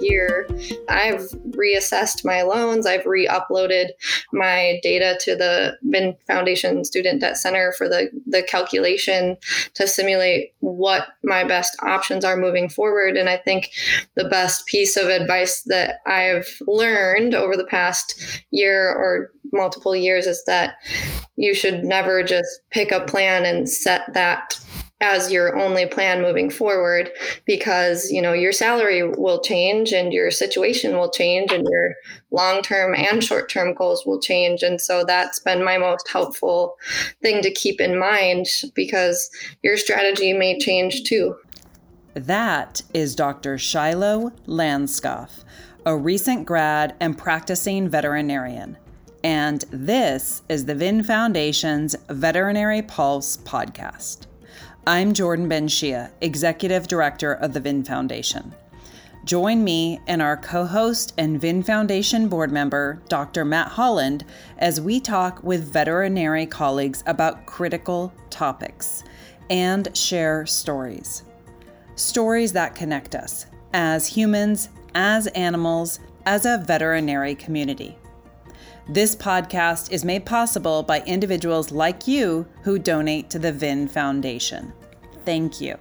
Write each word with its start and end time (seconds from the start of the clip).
year. 0.00 0.48
I've 0.88 1.30
reassessed 1.50 2.24
my 2.24 2.42
loans, 2.42 2.86
I've 2.86 3.06
re 3.06 3.26
uploaded 3.26 3.88
my 4.32 4.80
data 4.82 5.18
to 5.22 5.36
the 5.36 5.78
VIN 5.82 6.16
Foundation 6.26 6.84
Student 6.84 7.20
Debt 7.20 7.36
Center 7.36 7.72
for 7.72 7.88
the, 7.88 8.10
the 8.26 8.42
calculation 8.42 9.36
to 9.74 9.86
simulate 9.86 10.54
what 10.60 11.08
my 11.22 11.44
best 11.44 11.76
options 11.82 12.24
are 12.24 12.36
moving 12.36 12.68
forward. 12.68 13.16
And 13.16 13.28
I 13.28 13.36
think 13.36 13.70
the 14.14 14.28
best 14.28 14.66
piece 14.66 14.96
of 14.96 15.08
advice 15.08 15.62
that 15.62 16.00
I've 16.06 16.60
learned 16.66 17.34
over 17.34 17.56
the 17.56 17.64
past 17.64 18.44
year 18.50 18.92
or 18.92 19.32
multiple 19.52 19.96
years 19.96 20.26
is 20.26 20.44
that 20.46 20.76
you 21.36 21.54
should 21.54 21.84
never 21.84 22.22
just 22.22 22.60
pick 22.70 22.92
a 22.92 23.04
plan 23.04 23.44
and 23.44 23.68
set 23.68 24.12
that 24.14 24.58
as 25.00 25.30
your 25.30 25.56
only 25.58 25.86
plan 25.86 26.20
moving 26.20 26.50
forward 26.50 27.10
because 27.44 28.10
you 28.10 28.20
know 28.20 28.32
your 28.32 28.52
salary 28.52 29.02
will 29.02 29.40
change 29.40 29.92
and 29.92 30.12
your 30.12 30.30
situation 30.30 30.96
will 30.96 31.10
change 31.10 31.52
and 31.52 31.66
your 31.70 31.94
long-term 32.30 32.94
and 32.94 33.22
short-term 33.22 33.74
goals 33.74 34.04
will 34.04 34.20
change. 34.20 34.62
And 34.62 34.80
so 34.80 35.04
that's 35.04 35.38
been 35.40 35.64
my 35.64 35.78
most 35.78 36.08
helpful 36.08 36.76
thing 37.22 37.42
to 37.42 37.50
keep 37.50 37.80
in 37.80 37.98
mind 37.98 38.46
because 38.74 39.30
your 39.62 39.76
strategy 39.76 40.32
may 40.32 40.58
change 40.58 41.04
too. 41.04 41.36
That 42.14 42.82
is 42.92 43.14
dr 43.14 43.58
shiloh 43.58 44.30
landscoff 44.46 45.44
a 45.88 45.96
recent 45.96 46.44
grad 46.44 46.94
and 47.00 47.16
practicing 47.16 47.88
veterinarian. 47.88 48.76
And 49.24 49.64
this 49.70 50.42
is 50.50 50.66
the 50.66 50.74
VIN 50.74 51.02
Foundation's 51.02 51.96
Veterinary 52.10 52.82
Pulse 52.82 53.38
podcast. 53.38 54.26
I'm 54.88 55.12
Jordan 55.12 55.50
Benshea, 55.50 56.10
Executive 56.22 56.88
Director 56.88 57.34
of 57.34 57.52
the 57.52 57.60
VIN 57.60 57.84
Foundation. 57.84 58.54
Join 59.26 59.62
me 59.62 60.00
and 60.06 60.22
our 60.22 60.38
co 60.38 60.64
host 60.64 61.12
and 61.18 61.38
VIN 61.38 61.62
Foundation 61.62 62.26
board 62.26 62.50
member, 62.50 63.02
Dr. 63.10 63.44
Matt 63.44 63.68
Holland, 63.68 64.24
as 64.56 64.80
we 64.80 64.98
talk 64.98 65.44
with 65.44 65.70
veterinary 65.70 66.46
colleagues 66.46 67.04
about 67.04 67.44
critical 67.44 68.14
topics 68.30 69.04
and 69.50 69.94
share 69.94 70.46
stories. 70.46 71.22
Stories 71.96 72.54
that 72.54 72.74
connect 72.74 73.14
us 73.14 73.44
as 73.74 74.06
humans, 74.06 74.70
as 74.94 75.26
animals, 75.26 76.00
as 76.24 76.46
a 76.46 76.64
veterinary 76.66 77.34
community. 77.34 77.98
This 78.88 79.14
podcast 79.14 79.92
is 79.92 80.02
made 80.02 80.24
possible 80.24 80.82
by 80.82 81.02
individuals 81.02 81.70
like 81.70 82.08
you 82.08 82.46
who 82.62 82.78
donate 82.78 83.28
to 83.28 83.38
the 83.38 83.52
VIN 83.52 83.86
Foundation. 83.86 84.72
Thank 85.28 85.60
you. 85.60 85.76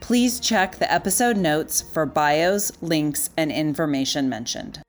Please 0.00 0.40
check 0.40 0.78
the 0.78 0.92
episode 0.92 1.36
notes 1.36 1.80
for 1.80 2.04
bios, 2.04 2.72
links, 2.82 3.30
and 3.36 3.52
information 3.52 4.28
mentioned. 4.28 4.80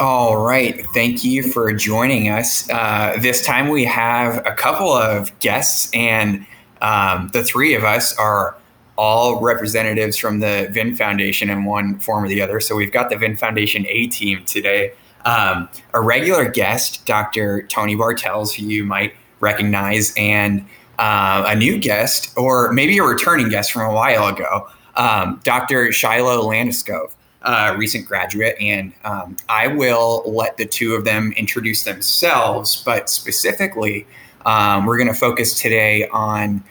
All 0.00 0.44
right. 0.44 0.84
Thank 0.86 1.22
you 1.22 1.44
for 1.44 1.72
joining 1.72 2.28
us. 2.28 2.68
Uh, 2.68 3.16
this 3.20 3.46
time 3.46 3.68
we 3.68 3.84
have 3.84 4.44
a 4.44 4.50
couple 4.50 4.92
of 4.92 5.38
guests, 5.38 5.90
and 5.94 6.44
um, 6.82 7.30
the 7.32 7.44
three 7.44 7.76
of 7.76 7.84
us 7.84 8.12
are 8.18 8.56
all 8.98 9.40
representatives 9.40 10.16
from 10.16 10.40
the 10.40 10.66
VIN 10.72 10.96
Foundation 10.96 11.50
in 11.50 11.66
one 11.66 12.00
form 12.00 12.24
or 12.24 12.28
the 12.28 12.42
other. 12.42 12.58
So 12.58 12.74
we've 12.74 12.92
got 12.92 13.10
the 13.10 13.16
VIN 13.16 13.36
Foundation 13.36 13.86
A 13.86 14.08
team 14.08 14.44
today. 14.44 14.92
Um, 15.24 15.68
a 15.92 16.00
regular 16.00 16.50
guest, 16.50 17.06
Dr. 17.06 17.62
Tony 17.68 17.94
Bartels, 17.94 18.52
who 18.52 18.66
you 18.66 18.84
might 18.84 19.14
recognize, 19.44 20.12
and 20.16 20.66
uh, 20.98 21.44
a 21.46 21.54
new 21.54 21.78
guest, 21.78 22.32
or 22.36 22.72
maybe 22.72 22.98
a 22.98 23.02
returning 23.02 23.48
guest 23.48 23.72
from 23.72 23.90
a 23.90 23.94
while 23.94 24.26
ago, 24.28 24.68
um, 24.96 25.40
Dr. 25.44 25.92
Shiloh 25.92 26.42
Landeskov, 26.42 27.12
a 27.42 27.76
recent 27.76 28.06
graduate. 28.06 28.56
And 28.60 28.92
um, 29.04 29.36
I 29.48 29.68
will 29.68 30.22
let 30.26 30.56
the 30.56 30.66
two 30.66 30.94
of 30.94 31.04
them 31.04 31.32
introduce 31.36 31.84
themselves, 31.84 32.82
but 32.84 33.10
specifically, 33.10 34.06
um, 34.46 34.86
we're 34.86 34.96
going 34.96 35.08
to 35.08 35.20
focus 35.28 35.60
today 35.60 36.08
on 36.08 36.62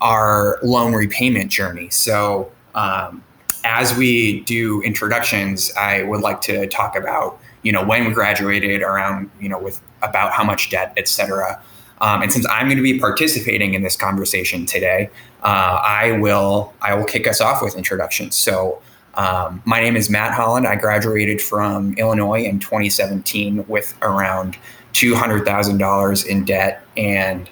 our 0.00 0.58
loan 0.62 0.94
repayment 0.94 1.50
journey. 1.50 1.88
So, 1.90 2.50
um, 2.74 3.22
as 3.64 3.96
we 3.96 4.40
do 4.40 4.82
introductions, 4.82 5.72
I 5.78 6.02
would 6.02 6.20
like 6.20 6.40
to 6.42 6.66
talk 6.66 6.96
about, 6.96 7.38
you 7.62 7.70
know, 7.70 7.84
when 7.84 8.04
we 8.06 8.12
graduated, 8.12 8.82
around, 8.82 9.30
you 9.40 9.48
know, 9.48 9.58
with 9.58 9.80
about 10.02 10.32
how 10.32 10.44
much 10.44 10.70
debt, 10.70 10.92
et 10.96 11.06
cetera. 11.06 11.62
Um, 12.02 12.20
and 12.20 12.32
since 12.32 12.46
I'm 12.48 12.66
going 12.66 12.76
to 12.76 12.82
be 12.82 12.98
participating 12.98 13.74
in 13.74 13.82
this 13.82 13.96
conversation 13.96 14.66
today, 14.66 15.08
uh, 15.44 15.80
I 15.82 16.18
will 16.18 16.74
I 16.82 16.94
will 16.94 17.04
kick 17.04 17.28
us 17.28 17.40
off 17.40 17.62
with 17.62 17.76
introductions. 17.76 18.34
So, 18.34 18.82
um, 19.14 19.62
my 19.64 19.80
name 19.80 19.94
is 19.94 20.10
Matt 20.10 20.34
Holland. 20.34 20.66
I 20.66 20.74
graduated 20.74 21.40
from 21.40 21.94
Illinois 21.94 22.42
in 22.42 22.58
2017 22.58 23.64
with 23.68 23.94
around 24.02 24.56
$200,000 24.94 26.26
in 26.26 26.44
debt 26.44 26.84
and 26.96 27.48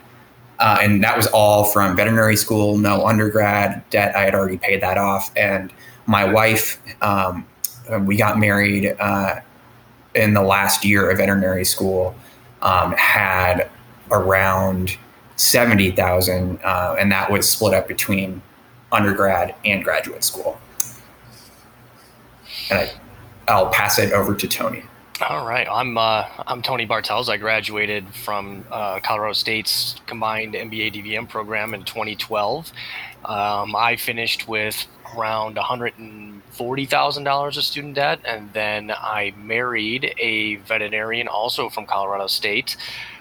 uh, 0.59 0.79
and 0.83 1.03
that 1.03 1.17
was 1.17 1.27
all 1.29 1.65
from 1.65 1.97
veterinary 1.97 2.37
school, 2.37 2.77
no 2.77 3.07
undergrad 3.07 3.83
debt. 3.89 4.15
I 4.15 4.25
had 4.25 4.35
already 4.35 4.59
paid 4.59 4.83
that 4.83 4.99
off. 4.99 5.31
And 5.35 5.73
my 6.05 6.31
wife, 6.31 6.79
um, 7.01 7.47
we 8.01 8.17
got 8.17 8.39
married 8.39 8.95
uh, 9.01 9.41
in 10.15 10.35
the 10.35 10.43
last 10.43 10.85
year 10.85 11.09
of 11.09 11.17
veterinary 11.17 11.65
school, 11.65 12.15
um, 12.61 12.93
had 12.93 13.71
around 14.11 14.97
70,000, 15.37 16.59
uh, 16.63 16.97
and 16.99 17.11
that 17.13 17.31
was 17.31 17.49
split 17.49 17.75
up 17.75 17.89
between 17.89 18.43
undergrad 18.93 19.55
and 19.65 19.83
graduate 19.83 20.25
school. 20.25 20.61
And 22.71 22.81
I, 22.81 23.53
I'll 23.53 23.71
pass 23.71 23.99
it 23.99 24.13
over 24.13 24.35
to 24.35 24.49
Tony. 24.49 24.85
All 25.29 25.47
right, 25.47 25.69
I'm 25.71 25.99
uh, 25.99 26.25
I'm 26.47 26.63
Tony 26.63 26.87
Bartels. 26.87 27.29
I 27.29 27.37
graduated 27.37 28.15
from 28.15 28.65
uh, 28.71 29.01
Colorado 29.01 29.35
State's 29.35 29.97
combined 30.07 30.55
MBA 30.55 30.95
DVM 30.95 31.29
program 31.29 31.75
in 31.75 31.85
2012. 31.85 32.73
Um, 33.27 33.77
I 33.77 33.97
finished 33.97 34.49
with 34.49 34.87
around 35.15 35.57
$140,000 35.57 37.57
of 37.57 37.65
student 37.65 37.95
debt, 37.97 38.21
and 38.25 38.51
then 38.55 38.91
I 38.91 39.35
married 39.37 40.15
a 40.19 40.57
veterinarian 40.57 41.29
also 41.29 41.69
from 41.69 41.85
Colorado 41.85 42.27
State 42.27 42.79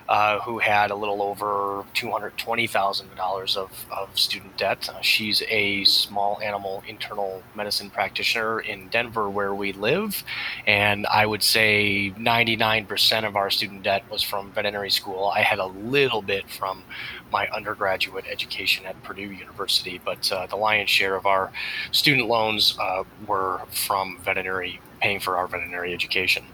uh, 0.09 0.39
who 0.39 0.57
had 0.57 0.89
a 0.89 0.95
little 0.95 1.21
over 1.21 1.85
$220,000 1.93 3.57
of, 3.57 3.85
of 3.91 4.19
student 4.19 4.57
debt. 4.57 4.89
Uh, 4.89 4.99
she's 5.01 5.43
a 5.49 5.83
small 5.83 6.41
animal 6.41 6.83
internal 6.87 7.43
medicine 7.53 7.91
practitioner 7.91 8.59
in 8.59 8.87
Denver, 8.87 9.29
where 9.29 9.53
we 9.53 9.71
live. 9.71 10.23
And 10.65 11.05
I 11.05 11.27
would 11.27 11.43
say 11.43 12.11
99% 12.17 13.27
of 13.27 13.35
our 13.35 13.51
student 13.51 13.83
debt 13.83 14.03
was 14.09 14.23
from 14.23 14.51
veterinary 14.51 14.89
school. 14.89 15.31
I 15.35 15.41
had 15.41 15.59
a 15.59 15.67
little 15.67 16.23
bit 16.23 16.49
from 16.49 16.83
my 17.31 17.47
undergraduate 17.49 18.25
education 18.27 18.87
at 18.87 19.01
Purdue 19.03 19.31
University, 19.31 20.01
but 20.03 20.31
uh, 20.31 20.47
the 20.47 20.55
lion's 20.55 20.89
share 20.89 21.15
of 21.15 21.27
our 21.27 21.51
student 21.91 22.27
loans 22.27 22.75
uh, 22.79 23.03
were 23.27 23.61
from 23.69 24.17
veterinary, 24.23 24.81
paying 25.01 25.19
for 25.19 25.37
our 25.37 25.47
veterinary 25.47 25.93
education. 25.93 26.45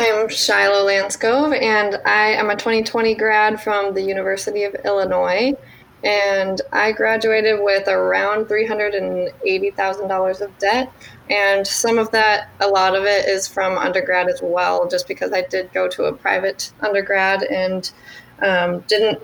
I'm 0.00 0.28
Shiloh 0.28 0.86
Lanskov, 0.86 1.60
and 1.60 2.00
I 2.06 2.28
am 2.28 2.50
a 2.50 2.54
2020 2.54 3.16
grad 3.16 3.60
from 3.60 3.94
the 3.94 4.00
University 4.00 4.62
of 4.62 4.76
Illinois. 4.84 5.54
And 6.04 6.60
I 6.72 6.92
graduated 6.92 7.58
with 7.60 7.88
around 7.88 8.46
$380,000 8.46 10.40
of 10.40 10.58
debt. 10.58 10.92
And 11.28 11.66
some 11.66 11.98
of 11.98 12.12
that, 12.12 12.50
a 12.60 12.68
lot 12.68 12.94
of 12.94 13.06
it 13.06 13.28
is 13.28 13.48
from 13.48 13.76
undergrad 13.76 14.28
as 14.28 14.40
well, 14.40 14.88
just 14.88 15.08
because 15.08 15.32
I 15.32 15.42
did 15.42 15.72
go 15.72 15.88
to 15.88 16.04
a 16.04 16.12
private 16.12 16.72
undergrad 16.80 17.42
and 17.42 17.90
um, 18.40 18.78
didn't 18.86 19.20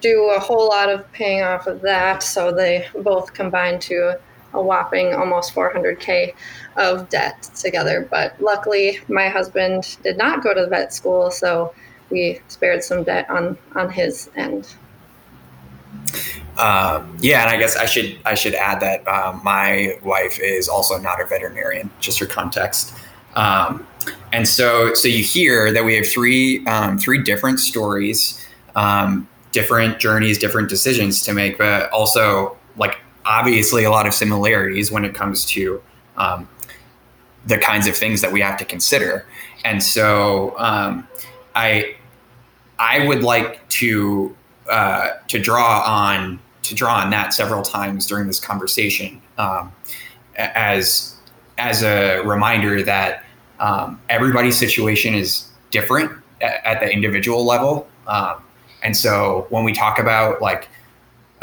do 0.00 0.30
a 0.34 0.40
whole 0.40 0.68
lot 0.68 0.88
of 0.88 1.12
paying 1.12 1.42
off 1.42 1.66
of 1.66 1.82
that. 1.82 2.22
So 2.22 2.50
they 2.50 2.88
both 2.94 3.34
combined 3.34 3.82
to 3.82 4.18
a 4.54 4.62
whopping 4.62 5.12
almost 5.12 5.54
400K 5.54 6.32
of 6.76 7.08
debt 7.08 7.42
together. 7.56 8.06
But 8.10 8.40
luckily, 8.40 9.00
my 9.08 9.28
husband 9.28 9.96
did 10.02 10.16
not 10.16 10.42
go 10.42 10.54
to 10.54 10.66
vet 10.66 10.92
school, 10.92 11.30
so 11.30 11.74
we 12.10 12.40
spared 12.48 12.82
some 12.82 13.04
debt 13.04 13.28
on 13.30 13.56
on 13.74 13.90
his 13.90 14.30
end. 14.36 14.74
Um, 16.58 17.16
yeah, 17.20 17.42
and 17.42 17.50
I 17.50 17.56
guess 17.56 17.76
I 17.76 17.86
should 17.86 18.18
I 18.24 18.34
should 18.34 18.54
add 18.54 18.80
that 18.80 19.06
um, 19.08 19.40
my 19.44 19.98
wife 20.02 20.38
is 20.40 20.68
also 20.68 20.98
not 20.98 21.20
a 21.20 21.26
veterinarian, 21.26 21.90
just 22.00 22.18
for 22.18 22.26
context. 22.26 22.94
Um, 23.34 23.86
and 24.32 24.46
so 24.46 24.94
so 24.94 25.08
you 25.08 25.24
hear 25.24 25.72
that 25.72 25.84
we 25.84 25.96
have 25.96 26.06
three 26.06 26.64
um, 26.66 26.98
three 26.98 27.22
different 27.22 27.58
stories, 27.58 28.46
um, 28.76 29.28
different 29.50 29.98
journeys, 29.98 30.38
different 30.38 30.68
decisions 30.68 31.22
to 31.22 31.32
make, 31.32 31.58
but 31.58 31.90
also 31.90 32.56
like 32.76 32.98
obviously 33.24 33.84
a 33.84 33.90
lot 33.90 34.06
of 34.06 34.14
similarities 34.14 34.92
when 34.92 35.04
it 35.04 35.14
comes 35.14 35.44
to 35.46 35.82
um, 36.16 36.48
the 37.46 37.58
kinds 37.58 37.86
of 37.86 37.96
things 37.96 38.20
that 38.20 38.32
we 38.32 38.40
have 38.40 38.58
to 38.58 38.64
consider. 38.64 39.26
And 39.64 39.82
so 39.82 40.54
um, 40.58 41.06
I 41.54 41.96
I 42.78 43.06
would 43.06 43.22
like 43.22 43.66
to 43.70 44.34
uh, 44.68 45.10
to 45.28 45.38
draw 45.38 45.82
on 45.86 46.40
to 46.62 46.74
draw 46.74 46.96
on 46.96 47.10
that 47.10 47.34
several 47.34 47.62
times 47.62 48.06
during 48.06 48.26
this 48.26 48.40
conversation 48.40 49.20
um, 49.38 49.72
as 50.36 51.16
as 51.58 51.82
a 51.82 52.20
reminder 52.22 52.82
that 52.82 53.24
um, 53.60 54.00
everybody's 54.08 54.58
situation 54.58 55.14
is 55.14 55.48
different 55.70 56.10
at, 56.40 56.64
at 56.64 56.80
the 56.80 56.90
individual 56.90 57.44
level. 57.44 57.86
Um, 58.06 58.42
and 58.82 58.96
so 58.96 59.46
when 59.50 59.64
we 59.64 59.72
talk 59.72 59.98
about 59.98 60.42
like 60.42 60.68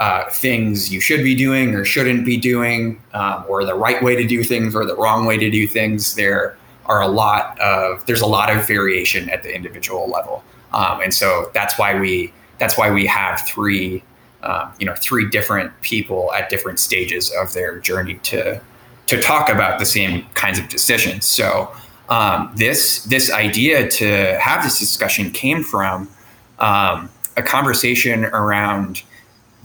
uh, 0.02 0.28
things 0.32 0.92
you 0.92 1.00
should 1.00 1.24
be 1.24 1.36
doing 1.36 1.76
or 1.76 1.86
shouldn't 1.86 2.26
be 2.26 2.36
doing, 2.36 3.00
um, 3.14 3.46
or 3.48 3.64
the 3.64 3.76
right 3.76 4.02
way 4.02 4.16
to 4.16 4.26
do 4.26 4.44
things 4.44 4.76
or 4.76 4.84
the 4.84 4.96
wrong 4.96 5.28
way 5.28 5.38
to 5.38 5.52
do 5.52 5.68
things, 5.68 6.16
there 6.16 6.58
are 6.88 7.04
a 7.04 7.08
lot 7.08 7.60
of 7.62 8.04
there's 8.08 8.22
a 8.22 8.26
lot 8.26 8.50
of 8.50 8.68
variation 8.68 9.30
at 9.30 9.44
the 9.44 9.56
individual 9.56 10.10
level, 10.10 10.44
um, 10.74 11.02
and 11.02 11.14
so 11.14 11.52
that's 11.54 11.78
why 11.78 11.94
we 12.00 12.34
that's 12.58 12.80
why 12.80 12.90
we 12.90 13.06
have 13.06 13.42
three 13.42 14.04
um, 14.42 14.74
you 14.80 14.88
know 14.88 14.96
three 14.96 15.30
different 15.30 15.72
people 15.82 16.34
at 16.34 16.50
different 16.50 16.80
stages 16.80 17.32
of 17.40 17.54
their 17.54 17.78
journey 17.78 18.16
to 18.24 18.60
to 19.06 19.22
talk 19.22 19.50
about 19.50 19.78
the 19.78 19.86
same 19.86 20.26
kinds 20.34 20.58
of 20.58 20.68
decisions. 20.68 21.28
So 21.28 21.72
um, 22.10 22.52
this 22.56 23.04
this 23.04 23.32
idea 23.32 23.88
to 23.88 24.40
have 24.40 24.64
this 24.64 24.80
discussion 24.80 25.30
came 25.30 25.62
from 25.64 26.10
um, 26.58 27.08
a 27.38 27.44
conversation 27.44 28.26
around 28.26 29.04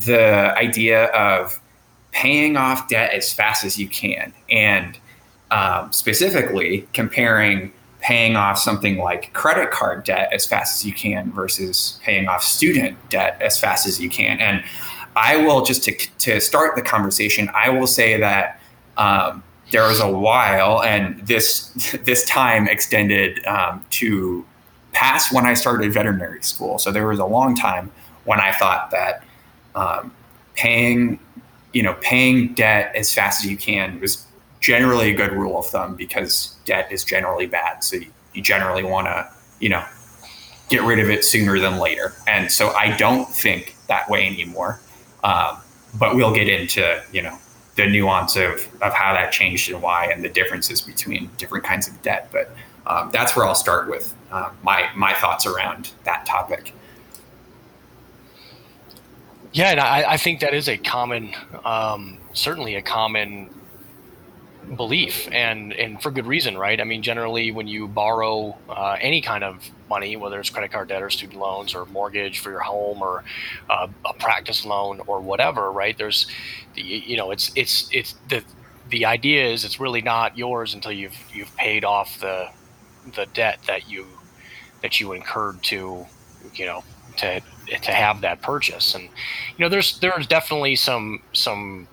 the 0.01 0.57
idea 0.57 1.07
of 1.07 1.61
paying 2.13 2.57
off 2.57 2.89
debt 2.89 3.13
as 3.13 3.33
fast 3.33 3.65
as 3.65 3.79
you 3.79 3.89
can, 3.89 4.33
and 4.51 4.99
um, 5.51 5.93
specifically 5.93 6.87
comparing 6.93 7.73
paying 8.01 8.37
off 8.37 8.59
something 8.59 8.99
like 8.99 9.33
credit 9.33 9.71
card 9.71 10.05
debt 10.05 10.29
as 10.33 10.47
fast 10.47 10.79
as 10.79 10.87
you 10.87 10.93
can 10.93 11.33
versus 11.33 11.99
paying 12.05 12.29
off 12.29 12.43
student 12.43 12.97
debt 13.09 13.37
as 13.41 13.59
fast 13.59 13.87
as 13.87 14.01
you 14.01 14.09
can. 14.09 14.39
And 14.39 14.63
I 15.17 15.39
will 15.39 15.65
just 15.65 15.83
to 15.85 15.93
to 15.93 16.41
start 16.41 16.77
the 16.77 16.83
conversation, 16.83 17.49
I 17.55 17.71
will 17.71 17.87
say 17.87 18.21
that 18.21 18.61
um, 18.97 19.43
there 19.73 19.89
was 19.89 20.01
a 20.01 20.11
while, 20.11 20.83
and 20.83 21.27
this 21.27 21.71
this 22.05 22.25
time 22.27 22.69
extended 22.69 23.45
um, 23.47 23.85
to 23.91 24.45
past 24.93 25.33
when 25.33 25.45
I 25.45 25.55
started 25.55 25.93
veterinary 25.93 26.43
school. 26.43 26.79
So 26.79 26.93
there 26.93 27.07
was 27.07 27.19
a 27.19 27.27
long 27.27 27.55
time 27.55 27.91
when 28.25 28.41
I 28.41 28.53
thought 28.53 28.91
that 28.91 29.23
um, 29.77 30.13
paying, 30.55 31.21
you 31.73 31.83
know, 31.83 31.95
paying 32.01 32.55
debt 32.55 32.95
as 32.97 33.15
fast 33.15 33.45
as 33.45 33.51
you 33.51 33.57
can 33.57 34.01
was 34.01 34.27
generally 34.61 35.11
a 35.11 35.15
good 35.15 35.33
rule 35.33 35.61
of 35.61 35.67
thumb 35.67 35.95
because 35.95 36.57
debt 36.65 36.91
is 36.91 37.05
generally 37.05 37.47
bad. 37.47 37.85
So 37.85 37.97
you, 37.97 38.11
you 38.35 38.43
generally 38.43 38.83
want 38.83 39.07
to, 39.07 39.31
you 39.61 39.69
know, 39.69 39.85
get 40.69 40.83
rid 40.83 40.99
of 40.99 41.11
it 41.11 41.25
sooner 41.25 41.61
than 41.61 41.79
later. 41.79 42.15
And 42.27 42.51
so 42.51 42.71
I 42.71 42.97
don't 42.97 43.29
think 43.29 43.77
that 43.87 44.09
way 44.11 44.27
anymore. 44.27 44.81
Um, 45.23 45.59
but 45.99 46.17
we'll 46.17 46.35
get 46.35 46.49
into, 46.49 47.03
you 47.13 47.23
know, 47.23 47.39
the 47.77 47.87
nuance 47.87 48.37
of, 48.37 48.67
of 48.83 48.93
how 48.95 49.13
that 49.13 49.31
changed 49.33 49.71
and 49.71 49.83
why 49.83 50.07
and 50.07 50.25
the 50.25 50.29
differences 50.29 50.81
between 50.81 51.31
different 51.37 51.65
kinds 51.65 51.87
of 51.87 52.01
debt. 52.03 52.29
But 52.33 52.51
um, 52.87 53.11
that's 53.13 53.37
where 53.37 53.47
I'll 53.47 53.55
start 53.55 53.89
with 53.89 54.15
uh, 54.33 54.51
my, 54.63 54.89
my 54.97 55.13
thoughts 55.15 55.47
around 55.47 55.93
that 56.05 56.27
topic. 56.27 56.75
Yeah, 59.57 59.71
and 59.71 59.81
I, 59.81 60.13
I 60.13 60.17
think 60.19 60.41
that 60.41 60.53
is 60.53 60.69
a 60.69 60.77
common, 60.77 61.35
um, 61.65 62.19
certainly 62.35 62.75
a 62.75 62.83
common 62.83 63.49
belief 64.77 65.29
and 65.31 65.73
and 65.75 66.03
for 66.03 66.11
good 66.11 66.27
reason 66.27 66.59
right? 66.59 66.81
I 66.81 66.85
mean 66.85 67.03
generally 67.03 67.53
when 67.53 67.69
you 67.69 67.87
borrow 67.87 68.57
uh, 68.69 68.97
any 69.01 69.21
kind 69.21 69.45
of 69.45 69.71
money 69.89 70.17
whether 70.17 70.41
it's 70.41 70.51
credit 70.51 70.73
card 70.73 70.89
debt 70.89 71.03
or 71.03 71.11
student 71.11 71.39
loans 71.39 71.73
or 71.73 71.87
mortgage 71.87 72.41
for 72.41 72.51
your 72.51 72.61
home 72.61 73.01
or 73.01 73.23
uh, 73.71 73.87
a 74.05 74.13
practice 74.15 74.65
loan 74.67 75.01
or 75.07 75.21
whatever 75.21 75.71
right? 75.71 75.97
There's 75.97 76.27
you 76.75 77.17
know 77.17 77.31
it's 77.31 77.53
it's 77.55 77.89
it's 77.93 78.17
the 78.29 78.43
the 78.91 79.05
idea 79.07 79.47
is 79.47 79.65
it's 79.65 79.79
really 79.79 80.03
not 80.03 80.37
yours 80.37 80.75
until 80.75 80.93
you've 80.93 81.17
you've 81.33 81.55
paid 81.57 81.85
off 81.85 82.19
the 82.21 82.49
the 83.15 83.27
debt 83.35 83.61
that 83.69 83.89
you 83.89 84.07
that 84.83 85.01
you 85.01 85.13
incurred 85.13 85.63
to 85.65 86.07
you 86.55 86.67
know 86.67 86.85
to 87.19 87.41
to 87.67 87.91
have 87.91 88.21
that 88.21 88.41
purchase 88.43 88.95
and 88.95 89.05
you 89.05 89.59
know 89.59 89.69
there's 89.69 89.99
there's 90.01 90.27
definitely 90.27 90.77
some 90.77 91.21
some 91.33 91.89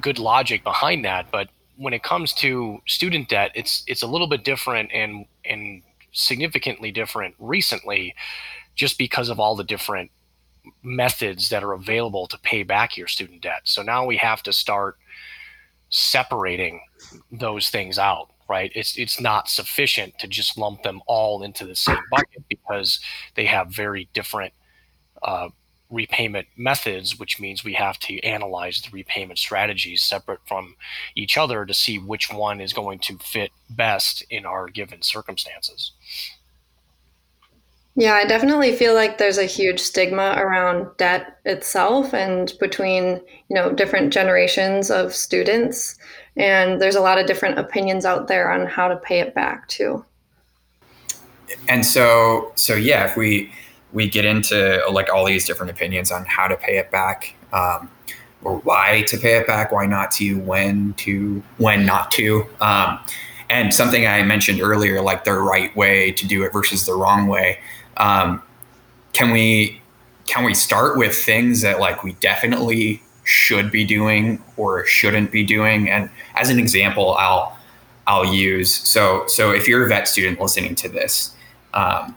good 0.00 0.18
logic 0.18 0.62
behind 0.62 1.04
that, 1.04 1.30
but 1.30 1.48
when 1.76 1.94
it 1.94 2.02
comes 2.02 2.32
to 2.34 2.80
student 2.86 3.28
debt, 3.28 3.50
it's 3.54 3.82
it's 3.86 4.02
a 4.02 4.06
little 4.06 4.26
bit 4.26 4.44
different 4.44 4.90
and 4.92 5.26
and 5.44 5.82
significantly 6.12 6.90
different 6.90 7.34
recently, 7.38 8.14
just 8.74 8.98
because 8.98 9.28
of 9.28 9.40
all 9.40 9.56
the 9.56 9.64
different 9.64 10.10
methods 10.82 11.48
that 11.48 11.64
are 11.64 11.72
available 11.72 12.26
to 12.26 12.38
pay 12.38 12.62
back 12.62 12.96
your 12.96 13.06
student 13.06 13.40
debt. 13.40 13.62
So 13.64 13.82
now 13.82 14.04
we 14.04 14.18
have 14.18 14.42
to 14.42 14.52
start 14.52 14.96
separating 15.88 16.80
those 17.32 17.70
things 17.70 17.98
out 17.98 18.30
right 18.50 18.72
it's 18.74 18.98
it's 18.98 19.20
not 19.20 19.48
sufficient 19.48 20.18
to 20.18 20.26
just 20.26 20.58
lump 20.58 20.82
them 20.82 21.00
all 21.06 21.42
into 21.42 21.64
the 21.64 21.74
same 21.74 21.96
bucket 22.10 22.42
because 22.48 23.00
they 23.34 23.46
have 23.46 23.68
very 23.68 24.08
different 24.12 24.52
uh, 25.22 25.48
repayment 25.90 26.46
methods, 26.56 27.18
which 27.18 27.40
means 27.40 27.64
we 27.64 27.74
have 27.74 27.98
to 27.98 28.20
analyze 28.20 28.80
the 28.80 28.90
repayment 28.90 29.38
strategies 29.38 30.02
separate 30.02 30.40
from 30.46 30.76
each 31.16 31.36
other 31.36 31.66
to 31.66 31.74
see 31.74 31.98
which 31.98 32.32
one 32.32 32.60
is 32.60 32.72
going 32.72 32.98
to 33.00 33.18
fit 33.18 33.50
best 33.68 34.24
in 34.30 34.46
our 34.46 34.68
given 34.68 35.02
circumstances. 35.02 35.92
Yeah, 37.96 38.14
I 38.14 38.24
definitely 38.24 38.74
feel 38.76 38.94
like 38.94 39.18
there's 39.18 39.36
a 39.36 39.44
huge 39.44 39.80
stigma 39.80 40.34
around 40.38 40.96
debt 40.96 41.38
itself 41.44 42.14
and 42.14 42.52
between, 42.60 43.20
you 43.48 43.56
know, 43.56 43.72
different 43.72 44.12
generations 44.12 44.90
of 44.92 45.12
students. 45.12 45.98
And 46.40 46.80
there's 46.80 46.96
a 46.96 47.00
lot 47.00 47.18
of 47.18 47.26
different 47.26 47.58
opinions 47.58 48.06
out 48.06 48.26
there 48.26 48.50
on 48.50 48.66
how 48.66 48.88
to 48.88 48.96
pay 48.96 49.20
it 49.20 49.34
back 49.34 49.68
too. 49.68 50.04
And 51.68 51.84
so 51.84 52.52
so 52.54 52.74
yeah, 52.74 53.04
if 53.04 53.16
we 53.16 53.52
we 53.92 54.08
get 54.08 54.24
into 54.24 54.82
like 54.90 55.12
all 55.12 55.24
these 55.24 55.44
different 55.46 55.70
opinions 55.70 56.10
on 56.10 56.24
how 56.24 56.48
to 56.48 56.56
pay 56.56 56.78
it 56.78 56.90
back 56.90 57.34
um, 57.52 57.90
or 58.42 58.58
why 58.58 59.02
to 59.02 59.18
pay 59.18 59.36
it 59.36 59.46
back 59.46 59.72
why 59.72 59.86
not 59.86 60.10
to 60.10 60.38
when 60.40 60.94
to 60.94 61.42
when 61.58 61.84
not 61.84 62.10
to 62.10 62.46
um, 62.60 62.98
and 63.48 63.74
something 63.74 64.06
i 64.06 64.22
mentioned 64.22 64.60
earlier 64.60 65.00
like 65.00 65.24
the 65.24 65.32
right 65.32 65.74
way 65.76 66.12
to 66.12 66.26
do 66.26 66.44
it 66.44 66.52
versus 66.52 66.86
the 66.86 66.94
wrong 66.94 67.26
way 67.26 67.58
um, 67.96 68.42
can 69.12 69.30
we 69.30 69.80
can 70.26 70.44
we 70.44 70.54
start 70.54 70.96
with 70.96 71.14
things 71.14 71.62
that 71.62 71.80
like 71.80 72.02
we 72.02 72.12
definitely 72.14 73.02
should 73.30 73.70
be 73.70 73.84
doing 73.84 74.42
or 74.56 74.84
shouldn't 74.86 75.30
be 75.30 75.44
doing 75.44 75.88
and 75.88 76.10
as 76.36 76.50
an 76.50 76.58
example 76.58 77.14
i'll 77.14 77.56
i'll 78.06 78.24
use 78.34 78.72
so 78.72 79.24
so 79.26 79.50
if 79.50 79.68
you're 79.68 79.86
a 79.86 79.88
vet 79.88 80.08
student 80.08 80.40
listening 80.40 80.74
to 80.74 80.88
this 80.88 81.34
um, 81.74 82.16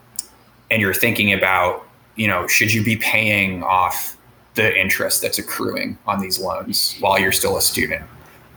and 0.71 0.81
you're 0.81 0.93
thinking 0.93 1.33
about, 1.33 1.87
you 2.15 2.27
know, 2.27 2.47
should 2.47 2.73
you 2.73 2.83
be 2.83 2.95
paying 2.95 3.63
off 3.63 4.17
the 4.55 4.75
interest 4.79 5.21
that's 5.21 5.39
accruing 5.39 5.97
on 6.05 6.19
these 6.19 6.39
loans 6.39 6.97
while 6.99 7.19
you're 7.19 7.31
still 7.31 7.57
a 7.57 7.61
student? 7.61 8.03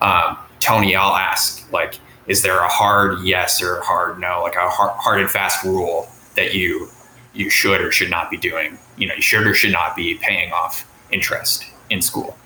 Um, 0.00 0.36
Tony, 0.60 0.96
I'll 0.96 1.14
ask, 1.14 1.70
like, 1.72 1.98
is 2.26 2.42
there 2.42 2.58
a 2.58 2.68
hard 2.68 3.20
yes 3.20 3.62
or 3.62 3.78
a 3.78 3.84
hard 3.84 4.18
no, 4.18 4.42
like 4.42 4.56
a 4.56 4.68
hard, 4.68 4.92
hard 4.96 5.20
and 5.20 5.30
fast 5.30 5.62
rule 5.64 6.08
that 6.34 6.54
you 6.54 6.88
you 7.34 7.50
should 7.50 7.82
or 7.82 7.92
should 7.92 8.10
not 8.10 8.30
be 8.30 8.36
doing? 8.36 8.78
You 8.96 9.08
know, 9.08 9.14
you 9.14 9.22
should 9.22 9.46
or 9.46 9.54
should 9.54 9.72
not 9.72 9.94
be 9.94 10.14
paying 10.14 10.52
off 10.52 10.90
interest 11.10 11.66
in 11.90 12.02
school. 12.02 12.36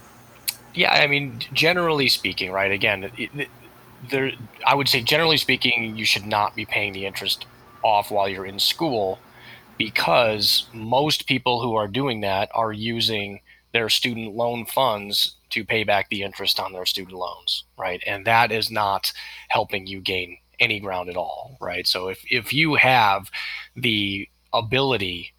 Yeah, 0.72 0.92
I 0.92 1.06
mean, 1.06 1.40
generally 1.52 2.08
speaking, 2.08 2.52
right? 2.52 2.70
Again, 2.70 3.10
it, 3.16 3.50
there, 4.00 4.32
I 4.66 4.74
would 4.74 4.88
say 4.88 5.02
generally 5.02 5.36
speaking, 5.36 5.96
you 5.96 6.04
should 6.04 6.26
not 6.26 6.54
be 6.54 6.64
paying 6.64 6.92
the 6.92 7.06
interest 7.06 7.46
off 7.82 8.10
while 8.10 8.28
you're 8.28 8.46
in 8.46 8.58
school 8.58 9.24
because 9.78 10.68
most 10.72 11.26
people 11.26 11.62
who 11.62 11.74
are 11.74 11.88
doing 11.88 12.20
that 12.22 12.50
are 12.54 12.72
using 12.72 13.40
their 13.72 13.88
student 13.88 14.34
loan 14.34 14.66
funds 14.66 15.36
to 15.50 15.64
pay 15.64 15.84
back 15.84 16.08
the 16.10 16.22
interest 16.22 16.60
on 16.60 16.72
their 16.72 16.86
student 16.86 17.16
loans, 17.16 17.64
right? 17.78 18.02
And 18.06 18.26
that 18.26 18.52
is 18.52 18.70
not 18.70 19.12
helping 19.48 19.86
you 19.86 20.00
gain 20.00 20.38
any 20.60 20.80
ground 20.80 21.08
at 21.08 21.16
all, 21.16 21.56
right? 21.60 21.86
So 21.86 22.08
if, 22.08 22.22
if 22.30 22.52
you 22.52 22.76
have 22.76 23.30
the 23.76 24.28
ability, 24.52 25.32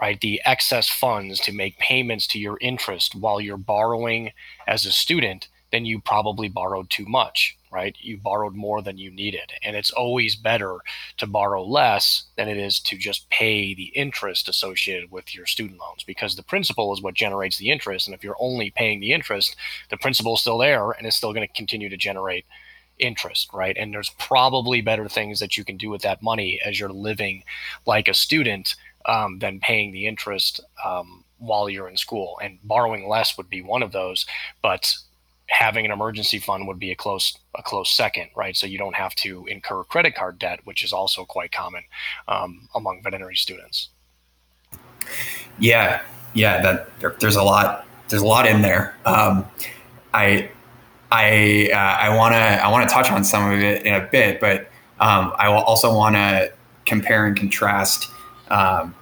right, 0.00 0.20
the 0.20 0.40
excess 0.44 0.88
funds 0.88 1.40
to 1.40 1.52
make 1.52 1.78
payments 1.78 2.26
to 2.28 2.38
your 2.38 2.58
interest 2.60 3.14
while 3.14 3.40
you're 3.40 3.56
borrowing 3.56 4.32
as 4.66 4.84
a 4.84 4.92
student, 4.92 5.48
then 5.70 5.84
you 5.84 6.00
probably 6.00 6.48
borrowed 6.48 6.88
too 6.90 7.04
much, 7.06 7.56
right? 7.72 7.96
You 8.00 8.16
borrowed 8.16 8.54
more 8.54 8.80
than 8.82 8.98
you 8.98 9.10
needed. 9.10 9.52
And 9.62 9.76
it's 9.76 9.90
always 9.90 10.36
better 10.36 10.78
to 11.16 11.26
borrow 11.26 11.64
less 11.64 12.24
than 12.36 12.48
it 12.48 12.56
is 12.56 12.78
to 12.80 12.96
just 12.96 13.28
pay 13.30 13.74
the 13.74 13.90
interest 13.94 14.48
associated 14.48 15.10
with 15.10 15.34
your 15.34 15.46
student 15.46 15.80
loans 15.80 16.04
because 16.04 16.36
the 16.36 16.44
principal 16.44 16.92
is 16.92 17.02
what 17.02 17.14
generates 17.14 17.58
the 17.58 17.70
interest. 17.70 18.06
And 18.06 18.14
if 18.14 18.22
you're 18.22 18.36
only 18.38 18.70
paying 18.70 19.00
the 19.00 19.12
interest, 19.12 19.56
the 19.90 19.96
principal 19.96 20.34
is 20.34 20.40
still 20.40 20.58
there 20.58 20.92
and 20.92 21.06
it's 21.06 21.16
still 21.16 21.32
going 21.32 21.46
to 21.46 21.54
continue 21.54 21.88
to 21.88 21.96
generate 21.96 22.46
interest, 22.98 23.50
right? 23.52 23.76
And 23.76 23.92
there's 23.92 24.10
probably 24.10 24.80
better 24.80 25.08
things 25.08 25.40
that 25.40 25.56
you 25.56 25.64
can 25.64 25.76
do 25.76 25.90
with 25.90 26.02
that 26.02 26.22
money 26.22 26.60
as 26.64 26.78
you're 26.78 26.90
living 26.90 27.42
like 27.86 28.06
a 28.06 28.14
student 28.14 28.76
um, 29.06 29.38
than 29.38 29.60
paying 29.60 29.92
the 29.92 30.06
interest 30.06 30.60
um, 30.84 31.24
while 31.38 31.68
you're 31.68 31.88
in 31.88 31.96
school. 31.96 32.38
And 32.42 32.58
borrowing 32.62 33.08
less 33.08 33.36
would 33.36 33.50
be 33.50 33.62
one 33.62 33.82
of 33.82 33.92
those, 33.92 34.26
but 34.62 34.96
having 35.48 35.84
an 35.84 35.90
emergency 35.90 36.38
fund 36.38 36.66
would 36.66 36.78
be 36.78 36.90
a 36.90 36.96
close 36.96 37.36
a 37.54 37.62
close 37.62 37.90
second, 37.90 38.30
right? 38.34 38.56
So 38.56 38.66
you 38.66 38.78
don't 38.78 38.96
have 38.96 39.14
to 39.16 39.46
incur 39.46 39.84
credit 39.84 40.14
card 40.14 40.38
debt, 40.38 40.60
which 40.64 40.82
is 40.82 40.92
also 40.92 41.24
quite 41.24 41.52
common 41.52 41.84
um, 42.28 42.68
among 42.74 43.02
veterinary 43.02 43.36
students. 43.36 43.90
Yeah, 45.58 46.00
yeah, 46.32 46.62
that 46.62 46.98
there, 46.98 47.14
there's 47.20 47.36
a 47.36 47.42
lot 47.42 47.86
there's 48.08 48.22
a 48.22 48.26
lot 48.26 48.46
in 48.46 48.62
there. 48.62 48.96
Um, 49.04 49.46
I 50.12 50.50
I 51.12 51.70
uh, 51.72 51.76
I 51.76 52.16
want 52.16 52.32
to 52.32 52.38
I 52.38 52.68
want 52.68 52.88
to 52.88 52.94
touch 52.94 53.10
on 53.10 53.24
some 53.24 53.50
of 53.50 53.60
it 53.60 53.84
in 53.84 53.94
a 53.94 54.00
bit, 54.00 54.40
but 54.40 54.70
um, 55.00 55.32
I 55.38 55.48
also 55.48 55.94
want 55.94 56.16
to 56.16 56.52
compare 56.86 57.26
and 57.26 57.36
contrast 57.36 58.10
um, 58.48 58.94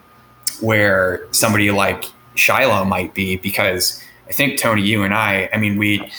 where 0.61 1.26
somebody 1.32 1.70
like 1.70 2.04
Shiloh 2.34 2.84
might 2.84 3.14
be 3.14 3.37
because 3.37 4.02
I 4.28 4.32
think 4.32 4.58
Tony, 4.58 4.82
you 4.82 5.02
and 5.02 5.12
I, 5.12 5.49
I 5.52 5.58
mean, 5.58 5.76
we 5.76 6.11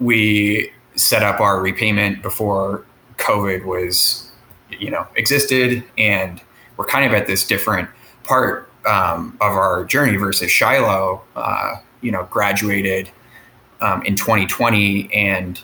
we 0.00 0.72
set 0.94 1.22
up 1.22 1.40
our 1.40 1.60
repayment 1.60 2.22
before 2.22 2.84
COVID 3.18 3.64
was, 3.64 4.30
you 4.70 4.90
know, 4.90 5.06
existed, 5.16 5.84
and 5.96 6.40
we're 6.76 6.86
kind 6.86 7.04
of 7.04 7.12
at 7.12 7.26
this 7.26 7.46
different 7.46 7.88
part 8.24 8.70
um, 8.86 9.36
of 9.40 9.52
our 9.52 9.84
journey 9.84 10.16
versus 10.16 10.50
Shiloh. 10.50 11.22
Uh, 11.36 11.76
you 12.00 12.12
know, 12.12 12.24
graduated 12.30 13.10
um, 13.80 14.02
in 14.02 14.14
2020, 14.14 15.12
and 15.12 15.62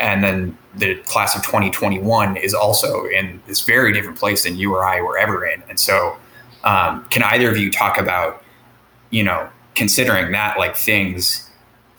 and 0.00 0.24
then 0.24 0.58
the 0.74 0.96
class 1.04 1.36
of 1.36 1.42
2021 1.42 2.36
is 2.36 2.54
also 2.54 3.06
in 3.06 3.40
this 3.46 3.60
very 3.60 3.92
different 3.92 4.18
place 4.18 4.44
than 4.44 4.56
you 4.56 4.74
or 4.74 4.84
I 4.84 5.00
were 5.00 5.18
ever 5.18 5.46
in, 5.46 5.62
and 5.68 5.78
so. 5.78 6.16
Um, 6.62 7.06
can 7.06 7.22
either 7.22 7.50
of 7.50 7.56
you 7.56 7.70
talk 7.70 7.96
about, 7.96 8.44
you 9.08 9.22
know, 9.22 9.48
considering 9.74 10.30
that 10.32 10.58
like 10.58 10.76
things 10.76 11.50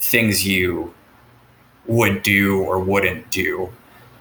things 0.02 0.46
you 0.46 0.94
would 1.88 2.24
do 2.24 2.62
or 2.62 2.80
wouldn't 2.80 3.30
do 3.32 3.70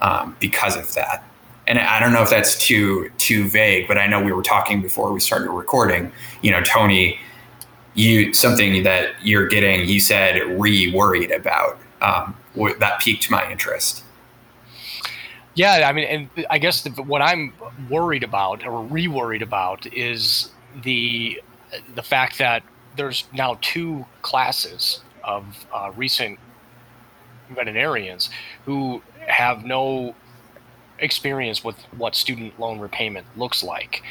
um, 0.00 0.36
because 0.40 0.76
of 0.76 0.94
that. 0.94 1.24
And 1.66 1.78
I 1.78 2.00
don't 2.00 2.12
know 2.12 2.22
if 2.22 2.30
that's 2.30 2.58
too 2.58 3.10
too 3.18 3.48
vague, 3.48 3.86
but 3.86 3.98
I 3.98 4.06
know 4.06 4.22
we 4.22 4.32
were 4.32 4.42
talking 4.42 4.82
before 4.82 5.12
we 5.12 5.20
started 5.20 5.50
recording. 5.50 6.10
You 6.42 6.50
know, 6.52 6.62
Tony, 6.62 7.20
you 7.94 8.32
something 8.32 8.82
that 8.82 9.14
you're 9.22 9.46
getting. 9.46 9.88
You 9.88 10.00
said 10.00 10.40
re 10.60 10.92
worried 10.92 11.30
about. 11.30 11.78
Um, 12.00 12.34
that 12.78 13.00
piqued 13.00 13.30
my 13.30 13.50
interest. 13.50 14.04
Yeah, 15.54 15.88
I 15.88 15.92
mean, 15.92 16.04
and 16.04 16.46
I 16.48 16.58
guess 16.58 16.82
the, 16.82 16.90
what 17.02 17.22
I'm 17.22 17.52
worried 17.88 18.22
about 18.22 18.64
or 18.64 18.82
re 18.82 19.08
worried 19.08 19.42
about 19.42 19.92
is 19.92 20.50
the 20.82 21.42
the 21.94 22.02
fact 22.02 22.38
that 22.38 22.62
there's 22.96 23.24
now 23.32 23.58
two 23.60 24.06
classes 24.22 25.00
of 25.22 25.66
uh, 25.72 25.92
recent 25.96 26.38
veterinarians 27.50 28.30
who 28.64 29.02
have 29.26 29.64
no 29.64 30.14
experience 31.00 31.64
with 31.64 31.76
what 31.96 32.14
student 32.14 32.58
loan 32.58 32.78
repayment 32.78 33.26
looks 33.36 33.62
like. 33.62 34.02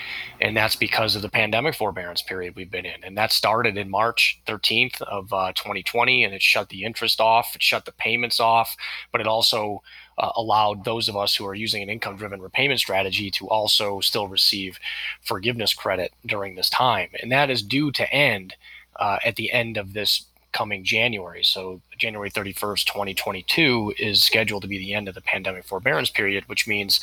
And 0.41 0.55
that's 0.55 0.75
because 0.75 1.15
of 1.15 1.21
the 1.21 1.29
pandemic 1.29 1.75
forbearance 1.75 2.21
period 2.21 2.55
we've 2.55 2.71
been 2.71 2.85
in. 2.85 3.03
And 3.03 3.17
that 3.17 3.31
started 3.31 3.77
in 3.77 3.89
March 3.89 4.39
13th 4.47 5.01
of 5.03 5.31
uh, 5.31 5.53
2020, 5.53 6.23
and 6.23 6.33
it 6.33 6.41
shut 6.41 6.69
the 6.69 6.83
interest 6.83 7.21
off, 7.21 7.55
it 7.55 7.63
shut 7.63 7.85
the 7.85 7.91
payments 7.91 8.39
off, 8.39 8.75
but 9.11 9.21
it 9.21 9.27
also 9.27 9.81
uh, 10.17 10.31
allowed 10.35 10.83
those 10.83 11.07
of 11.07 11.15
us 11.15 11.35
who 11.35 11.45
are 11.45 11.55
using 11.55 11.81
an 11.81 11.89
income 11.89 12.17
driven 12.17 12.41
repayment 12.41 12.79
strategy 12.79 13.31
to 13.31 13.47
also 13.49 13.99
still 14.01 14.27
receive 14.27 14.79
forgiveness 15.21 15.73
credit 15.73 16.13
during 16.25 16.55
this 16.55 16.69
time. 16.69 17.09
And 17.21 17.31
that 17.31 17.49
is 17.49 17.61
due 17.61 17.91
to 17.93 18.13
end 18.13 18.55
uh, 18.99 19.17
at 19.23 19.37
the 19.37 19.51
end 19.51 19.77
of 19.77 19.93
this 19.93 20.25
coming 20.51 20.83
January. 20.83 21.43
So 21.43 21.81
January 21.97 22.31
31st, 22.31 22.85
2022 22.85 23.93
is 23.97 24.21
scheduled 24.21 24.63
to 24.63 24.67
be 24.67 24.77
the 24.77 24.93
end 24.93 25.07
of 25.07 25.15
the 25.15 25.21
pandemic 25.21 25.65
forbearance 25.65 26.09
period, 26.09 26.43
which 26.47 26.67
means 26.67 26.99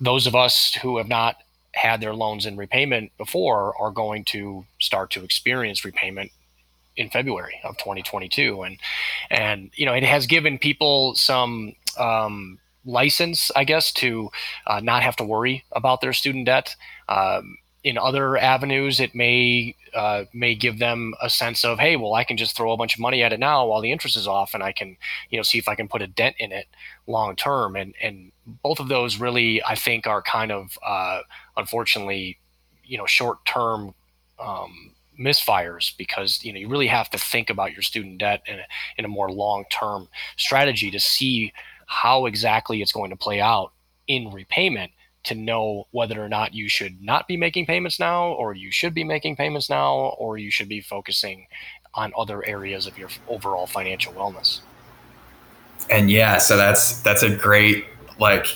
those 0.00 0.26
of 0.26 0.34
us 0.34 0.74
who 0.74 0.98
have 0.98 1.08
not 1.08 1.36
had 1.72 2.00
their 2.00 2.14
loans 2.14 2.46
in 2.46 2.56
repayment 2.56 3.12
before 3.16 3.74
are 3.80 3.90
going 3.90 4.24
to 4.24 4.64
start 4.80 5.10
to 5.12 5.22
experience 5.22 5.84
repayment 5.84 6.32
in 6.96 7.08
February 7.08 7.54
of 7.64 7.76
2022 7.78 8.62
and 8.62 8.76
and 9.30 9.70
you 9.74 9.86
know 9.86 9.94
it 9.94 10.02
has 10.02 10.26
given 10.26 10.58
people 10.58 11.14
some 11.14 11.72
um, 11.96 12.58
license 12.84 13.50
I 13.54 13.64
guess 13.64 13.92
to 13.94 14.30
uh, 14.66 14.80
not 14.80 15.04
have 15.04 15.16
to 15.16 15.24
worry 15.24 15.64
about 15.72 16.00
their 16.00 16.12
student 16.12 16.46
debt 16.46 16.74
um, 17.08 17.56
in 17.82 17.96
other 17.96 18.36
avenues 18.36 19.00
it 19.00 19.14
may 19.14 19.74
uh, 19.94 20.24
may 20.32 20.54
give 20.54 20.78
them 20.78 21.14
a 21.20 21.28
sense 21.28 21.64
of, 21.64 21.78
hey, 21.78 21.96
well, 21.96 22.14
I 22.14 22.24
can 22.24 22.36
just 22.36 22.56
throw 22.56 22.72
a 22.72 22.76
bunch 22.76 22.94
of 22.94 23.00
money 23.00 23.22
at 23.22 23.32
it 23.32 23.40
now 23.40 23.66
while 23.66 23.80
the 23.80 23.90
interest 23.90 24.16
is 24.16 24.28
off, 24.28 24.54
and 24.54 24.62
I 24.62 24.72
can, 24.72 24.96
you 25.30 25.38
know, 25.38 25.42
see 25.42 25.58
if 25.58 25.66
I 25.66 25.74
can 25.74 25.88
put 25.88 26.02
a 26.02 26.06
dent 26.06 26.36
in 26.38 26.52
it 26.52 26.66
long 27.06 27.36
term. 27.36 27.76
And 27.76 27.94
and 28.02 28.32
both 28.62 28.80
of 28.80 28.88
those 28.88 29.18
really, 29.18 29.62
I 29.64 29.74
think, 29.74 30.06
are 30.06 30.22
kind 30.22 30.52
of 30.52 30.78
uh, 30.86 31.20
unfortunately, 31.56 32.38
you 32.84 32.98
know, 32.98 33.06
short 33.06 33.44
term. 33.44 33.94
Um, 34.38 34.92
misfires 35.18 35.94
because 35.98 36.42
you 36.42 36.50
know 36.50 36.58
you 36.58 36.66
really 36.66 36.86
have 36.86 37.10
to 37.10 37.18
think 37.18 37.50
about 37.50 37.74
your 37.74 37.82
student 37.82 38.16
debt 38.16 38.40
in 38.46 38.58
a, 38.58 38.64
in 38.96 39.04
a 39.04 39.08
more 39.08 39.30
long-term 39.30 40.08
strategy 40.38 40.90
to 40.90 40.98
see 40.98 41.52
how 41.86 42.24
exactly 42.24 42.80
it's 42.80 42.90
going 42.90 43.10
to 43.10 43.16
play 43.16 43.38
out 43.38 43.70
in 44.06 44.30
repayment 44.30 44.90
to 45.24 45.34
know 45.34 45.86
whether 45.90 46.22
or 46.22 46.28
not 46.28 46.54
you 46.54 46.68
should 46.68 47.02
not 47.02 47.28
be 47.28 47.36
making 47.36 47.66
payments 47.66 48.00
now, 48.00 48.28
or 48.28 48.54
you 48.54 48.70
should 48.70 48.94
be 48.94 49.04
making 49.04 49.36
payments 49.36 49.68
now, 49.68 50.14
or 50.18 50.38
you 50.38 50.50
should 50.50 50.68
be 50.68 50.80
focusing 50.80 51.46
on 51.94 52.12
other 52.16 52.44
areas 52.46 52.86
of 52.86 52.96
your 52.96 53.08
overall 53.28 53.66
financial 53.66 54.12
wellness. 54.12 54.60
And 55.90 56.10
yeah, 56.10 56.38
so 56.38 56.56
that's 56.56 57.00
that's 57.02 57.22
a 57.22 57.34
great 57.34 57.84
like 58.18 58.46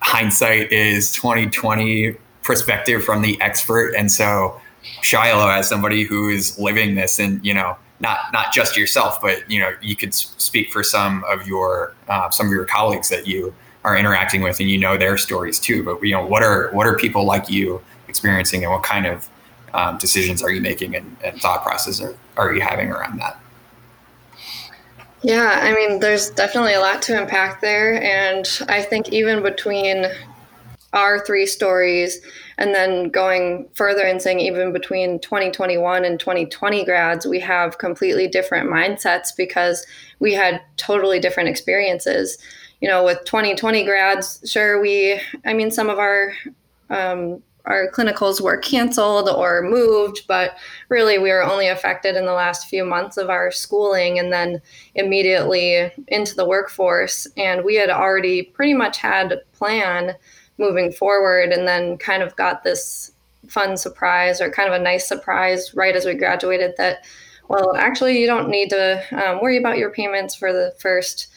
hindsight 0.00 0.72
is 0.72 1.12
2020 1.12 2.16
perspective 2.42 3.04
from 3.04 3.22
the 3.22 3.40
expert. 3.40 3.94
And 3.94 4.10
so 4.10 4.60
Shiloh 5.02 5.48
as 5.48 5.68
somebody 5.68 6.02
who 6.02 6.28
is 6.28 6.58
living 6.58 6.96
this 6.96 7.18
and 7.18 7.44
you 7.44 7.54
know 7.54 7.76
not 8.00 8.18
not 8.32 8.52
just 8.52 8.76
yourself, 8.76 9.20
but 9.22 9.48
you 9.50 9.60
know 9.60 9.72
you 9.80 9.96
could 9.96 10.12
speak 10.12 10.72
for 10.72 10.82
some 10.82 11.24
of 11.28 11.46
your 11.46 11.94
uh, 12.08 12.30
some 12.30 12.46
of 12.46 12.52
your 12.52 12.64
colleagues 12.64 13.08
that 13.08 13.26
you 13.26 13.54
are 13.84 13.96
interacting 13.96 14.42
with 14.42 14.60
and 14.60 14.70
you 14.70 14.78
know 14.78 14.96
their 14.96 15.16
stories 15.16 15.58
too 15.58 15.82
but 15.82 16.02
you 16.02 16.12
know 16.12 16.24
what 16.24 16.42
are 16.42 16.70
what 16.72 16.86
are 16.86 16.96
people 16.96 17.24
like 17.24 17.50
you 17.50 17.80
experiencing 18.08 18.62
and 18.62 18.72
what 18.72 18.82
kind 18.82 19.06
of 19.06 19.28
um, 19.74 19.96
decisions 19.98 20.42
are 20.42 20.50
you 20.50 20.60
making 20.60 20.94
and, 20.94 21.16
and 21.24 21.40
thought 21.40 21.62
process 21.62 22.00
are, 22.00 22.14
are 22.36 22.54
you 22.54 22.60
having 22.60 22.90
around 22.90 23.18
that? 23.18 23.38
Yeah 25.22 25.60
i 25.62 25.72
mean 25.72 26.00
there's 26.00 26.30
definitely 26.30 26.74
a 26.74 26.80
lot 26.80 27.00
to 27.02 27.20
unpack 27.20 27.60
there 27.60 28.02
and 28.02 28.46
i 28.68 28.82
think 28.82 29.10
even 29.10 29.42
between 29.42 30.06
our 30.92 31.24
three 31.24 31.46
stories 31.46 32.20
and 32.58 32.74
then 32.74 33.08
going 33.08 33.66
further 33.72 34.02
and 34.02 34.20
saying 34.20 34.40
even 34.40 34.72
between 34.72 35.18
2021 35.20 36.04
and 36.04 36.20
2020 36.20 36.84
grads 36.84 37.24
we 37.24 37.40
have 37.40 37.78
completely 37.78 38.28
different 38.28 38.68
mindsets 38.68 39.28
because 39.36 39.86
we 40.18 40.34
had 40.34 40.60
totally 40.76 41.18
different 41.18 41.48
experiences 41.48 42.36
you 42.82 42.88
know, 42.88 43.04
with 43.04 43.24
2020 43.24 43.84
grads, 43.84 44.42
sure, 44.44 44.82
we, 44.82 45.18
I 45.46 45.54
mean, 45.54 45.70
some 45.70 45.88
of 45.88 46.00
our, 46.00 46.32
um, 46.90 47.40
our 47.64 47.88
clinicals 47.92 48.40
were 48.40 48.56
canceled 48.56 49.28
or 49.28 49.62
moved, 49.62 50.22
but 50.26 50.56
really 50.88 51.16
we 51.16 51.30
were 51.30 51.44
only 51.44 51.68
affected 51.68 52.16
in 52.16 52.26
the 52.26 52.32
last 52.32 52.68
few 52.68 52.84
months 52.84 53.16
of 53.16 53.30
our 53.30 53.52
schooling 53.52 54.18
and 54.18 54.32
then 54.32 54.60
immediately 54.96 55.92
into 56.08 56.34
the 56.34 56.44
workforce. 56.44 57.28
And 57.36 57.64
we 57.64 57.76
had 57.76 57.88
already 57.88 58.42
pretty 58.42 58.74
much 58.74 58.98
had 58.98 59.30
a 59.30 59.42
plan 59.52 60.16
moving 60.58 60.90
forward 60.90 61.50
and 61.50 61.68
then 61.68 61.96
kind 61.98 62.24
of 62.24 62.34
got 62.34 62.64
this 62.64 63.12
fun 63.46 63.76
surprise 63.76 64.40
or 64.40 64.50
kind 64.50 64.68
of 64.68 64.74
a 64.74 64.82
nice 64.82 65.06
surprise 65.06 65.72
right 65.74 65.94
as 65.94 66.04
we 66.04 66.14
graduated 66.14 66.74
that, 66.78 67.04
well, 67.48 67.76
actually, 67.76 68.20
you 68.20 68.26
don't 68.26 68.48
need 68.48 68.70
to 68.70 69.04
um, 69.12 69.40
worry 69.40 69.58
about 69.58 69.78
your 69.78 69.90
payments 69.90 70.34
for 70.34 70.52
the 70.52 70.74
first 70.80 71.28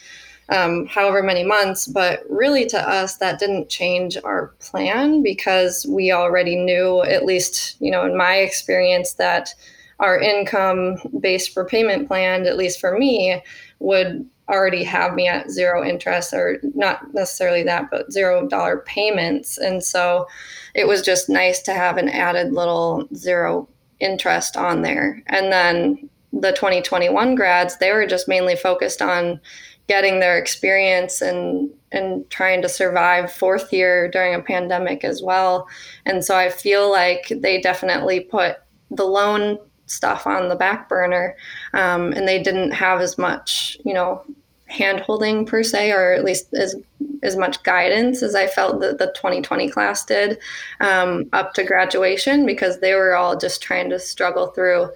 um, 0.50 0.86
however 0.88 1.24
many 1.24 1.44
months. 1.44 1.88
But 1.88 2.24
really, 2.30 2.66
to 2.68 2.90
us, 2.90 3.18
that 3.18 3.40
didn't 3.40 3.70
change 3.70 4.18
our 4.24 4.48
plan 4.60 5.24
because 5.24 5.86
we 5.90 6.12
already 6.12 6.56
knew, 6.56 7.04
at 7.04 7.26
least, 7.26 7.78
you 7.80 7.92
know, 7.92 8.06
in 8.06 8.18
my 8.18 8.36
experience, 8.38 9.14
that 9.14 9.54
our 10.00 10.20
income 10.20 10.98
based 11.20 11.56
repayment 11.56 12.08
plan, 12.08 12.46
at 12.46 12.58
least 12.58 12.80
for 12.80 12.98
me, 12.98 13.42
would 13.80 14.28
already 14.50 14.84
have 14.84 15.16
me 15.16 15.28
at 15.28 15.50
zero 15.50 15.84
interest 15.84 16.34
or 16.34 16.60
not 16.76 17.14
necessarily 17.14 17.64
that, 17.64 17.90
but 17.90 18.12
zero 18.12 18.48
dollar 18.48 18.78
payments. 18.80 19.58
And 19.58 19.84
so 19.84 20.28
it 20.76 20.88
was 20.88 21.02
just 21.02 21.30
nice 21.30 21.62
to 21.64 21.74
have 21.74 21.98
an 21.98 22.10
added 22.10 22.54
little 22.54 23.08
zero 23.16 23.68
interest 24.00 24.56
on 24.58 24.82
there. 24.82 25.24
And 25.28 25.52
then 25.52 26.10
the 26.32 26.52
2021 26.52 27.36
grads, 27.36 27.78
they 27.78 27.92
were 27.92 28.06
just 28.06 28.28
mainly 28.28 28.56
focused 28.56 29.02
on 29.02 29.40
getting 29.88 30.20
their 30.20 30.38
experience 30.38 31.22
and 31.22 31.70
and 31.92 32.30
trying 32.30 32.62
to 32.62 32.70
survive 32.70 33.32
fourth 33.32 33.72
year 33.72 34.10
during 34.10 34.36
a 34.36 34.42
pandemic 34.42 35.04
as 35.04 35.22
well. 35.22 35.68
And 36.06 36.26
so 36.26 36.36
I 36.36 36.50
feel 36.50 36.92
like 36.92 37.32
they 37.34 37.62
definitely 37.62 38.20
put 38.20 38.58
the 38.92 39.06
loan 39.06 39.58
stuff 39.86 40.28
on 40.28 40.50
the 40.50 40.56
back 40.56 40.90
burner 40.90 41.36
um, 41.74 42.12
and 42.14 42.28
they 42.28 42.42
didn't 42.42 42.72
have 42.72 43.02
as 43.02 43.18
much 43.18 43.78
you 43.86 43.94
know 43.94 44.24
hand 44.68 45.00
holding 45.00 45.46
per 45.46 45.62
se 45.62 45.92
or 45.92 46.14
at 46.14 46.24
least 46.24 46.54
as 46.56 46.76
as 47.22 47.36
much 47.38 47.62
guidance 47.62 48.24
as 48.24 48.34
i 48.34 48.48
felt 48.48 48.82
that 48.82 48.98
the 48.98 49.08
2020 49.16 49.70
class 49.70 50.04
did 50.04 50.40
um, 50.80 51.30
up 51.34 51.54
to 51.54 51.64
graduation 51.64 52.46
because 52.46 52.80
they 52.80 52.96
were 52.96 53.16
all 53.16 53.38
just 53.38 53.62
trying 53.62 53.90
to 53.90 54.00
struggle 54.00 54.48
through 54.48 54.90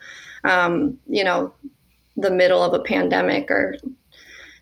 um, 0.43 0.97
you 1.07 1.23
know 1.23 1.53
the 2.17 2.31
middle 2.31 2.63
of 2.63 2.73
a 2.73 2.83
pandemic 2.83 3.49
or 3.51 3.75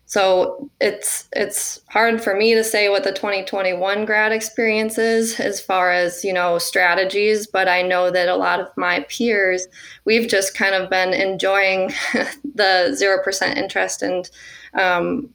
so 0.08 0.70
it's 0.80 1.28
it's 1.32 1.82
hard 1.88 2.22
for 2.22 2.34
me 2.34 2.54
to 2.54 2.64
say 2.64 2.88
what 2.88 3.04
the 3.04 3.12
2021 3.12 4.06
grad 4.06 4.32
experience 4.32 4.96
is 4.96 5.38
as 5.38 5.60
far 5.60 5.92
as 5.92 6.24
you 6.24 6.32
know 6.32 6.56
strategies 6.56 7.46
but 7.46 7.68
i 7.68 7.82
know 7.82 8.10
that 8.10 8.26
a 8.26 8.34
lot 8.34 8.58
of 8.58 8.66
my 8.76 9.00
peers 9.10 9.68
we've 10.06 10.26
just 10.26 10.56
kind 10.56 10.74
of 10.74 10.88
been 10.88 11.12
enjoying 11.12 11.88
the 12.54 12.96
0% 12.98 13.56
interest 13.56 14.02
and 14.02 14.30
um, 14.74 15.28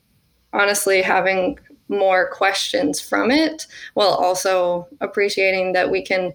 honestly 0.53 1.03
having 1.03 1.57
more 1.87 2.29
questions 2.31 2.99
from 2.99 3.29
it 3.29 3.67
while 3.93 4.15
also 4.15 4.87
appreciating 5.01 5.73
that 5.73 5.91
we 5.91 6.01
can 6.01 6.33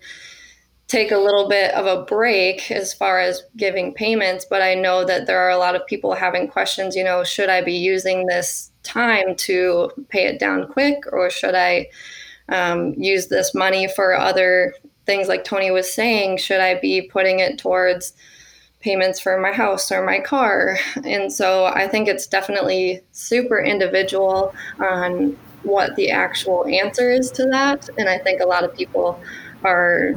take 0.88 1.12
a 1.12 1.18
little 1.18 1.48
bit 1.48 1.72
of 1.74 1.84
a 1.86 2.02
break 2.04 2.70
as 2.70 2.94
far 2.94 3.20
as 3.20 3.42
giving 3.56 3.92
payments, 3.92 4.46
but 4.48 4.62
I 4.62 4.74
know 4.74 5.04
that 5.04 5.26
there 5.26 5.38
are 5.38 5.50
a 5.50 5.58
lot 5.58 5.76
of 5.76 5.86
people 5.86 6.14
having 6.14 6.48
questions, 6.48 6.96
you 6.96 7.04
know, 7.04 7.22
should 7.22 7.50
I 7.50 7.62
be 7.62 7.74
using 7.74 8.26
this 8.26 8.72
time 8.84 9.36
to 9.36 9.90
pay 10.08 10.24
it 10.24 10.40
down 10.40 10.66
quick 10.66 11.04
or 11.12 11.28
should 11.28 11.54
I 11.54 11.88
um, 12.48 12.94
use 12.94 13.26
this 13.26 13.54
money 13.54 13.86
for 13.86 14.16
other 14.16 14.74
things 15.04 15.28
like 15.28 15.44
Tony 15.44 15.70
was 15.70 15.92
saying? 15.92 16.38
Should 16.38 16.60
I 16.60 16.80
be 16.80 17.02
putting 17.02 17.40
it 17.40 17.58
towards 17.58 18.14
payments 18.80 19.20
for 19.20 19.38
my 19.38 19.52
house 19.52 19.92
or 19.92 20.06
my 20.06 20.20
car? 20.20 20.78
And 21.04 21.30
so 21.30 21.66
I 21.66 21.86
think 21.86 22.08
it's 22.08 22.26
definitely 22.26 23.02
super 23.12 23.60
individual 23.60 24.54
on 24.80 25.36
what 25.64 25.96
the 25.96 26.10
actual 26.10 26.66
answer 26.66 27.10
is 27.10 27.30
to 27.32 27.44
that. 27.46 27.90
And 27.98 28.08
I 28.08 28.16
think 28.18 28.40
a 28.40 28.46
lot 28.46 28.64
of 28.64 28.74
people 28.74 29.20
are 29.64 30.14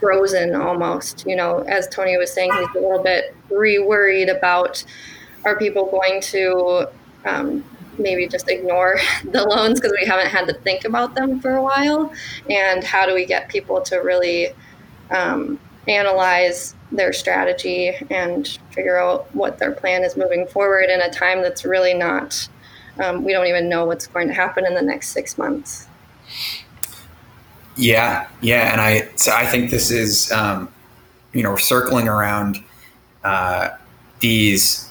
frozen 0.00 0.54
almost. 0.54 1.26
You 1.26 1.36
know, 1.36 1.60
as 1.60 1.88
Tony 1.88 2.16
was 2.16 2.32
saying, 2.32 2.52
he's 2.52 2.76
a 2.76 2.80
little 2.80 3.02
bit 3.02 3.34
re 3.50 3.78
worried 3.78 4.28
about 4.28 4.84
are 5.44 5.58
people 5.58 5.86
going 5.90 6.20
to 6.20 6.88
um, 7.24 7.64
maybe 7.98 8.26
just 8.26 8.48
ignore 8.48 8.98
the 9.24 9.44
loans 9.44 9.80
because 9.80 9.96
we 9.98 10.06
haven't 10.06 10.28
had 10.28 10.46
to 10.46 10.54
think 10.54 10.84
about 10.84 11.14
them 11.14 11.40
for 11.40 11.56
a 11.56 11.62
while? 11.62 12.12
And 12.48 12.82
how 12.84 13.06
do 13.06 13.14
we 13.14 13.24
get 13.24 13.48
people 13.48 13.80
to 13.82 13.96
really 13.96 14.48
um, 15.10 15.58
analyze 15.86 16.74
their 16.92 17.12
strategy 17.12 17.92
and 18.10 18.58
figure 18.70 18.98
out 18.98 19.34
what 19.34 19.58
their 19.58 19.72
plan 19.72 20.04
is 20.04 20.16
moving 20.16 20.46
forward 20.46 20.90
in 20.90 21.00
a 21.00 21.10
time 21.10 21.42
that's 21.42 21.64
really 21.64 21.94
not, 21.94 22.48
um, 22.98 23.24
we 23.24 23.32
don't 23.32 23.46
even 23.46 23.68
know 23.68 23.84
what's 23.84 24.06
going 24.06 24.28
to 24.28 24.34
happen 24.34 24.66
in 24.66 24.74
the 24.74 24.82
next 24.82 25.08
six 25.08 25.38
months. 25.38 25.88
Yeah, 27.78 28.28
yeah, 28.40 28.72
and 28.72 28.80
I 28.80 29.08
so 29.16 29.32
I 29.32 29.46
think 29.46 29.70
this 29.70 29.90
is 29.92 30.32
um, 30.32 30.68
you 31.32 31.42
know 31.44 31.56
circling 31.56 32.08
around 32.08 32.62
uh, 33.24 33.70
these 34.20 34.90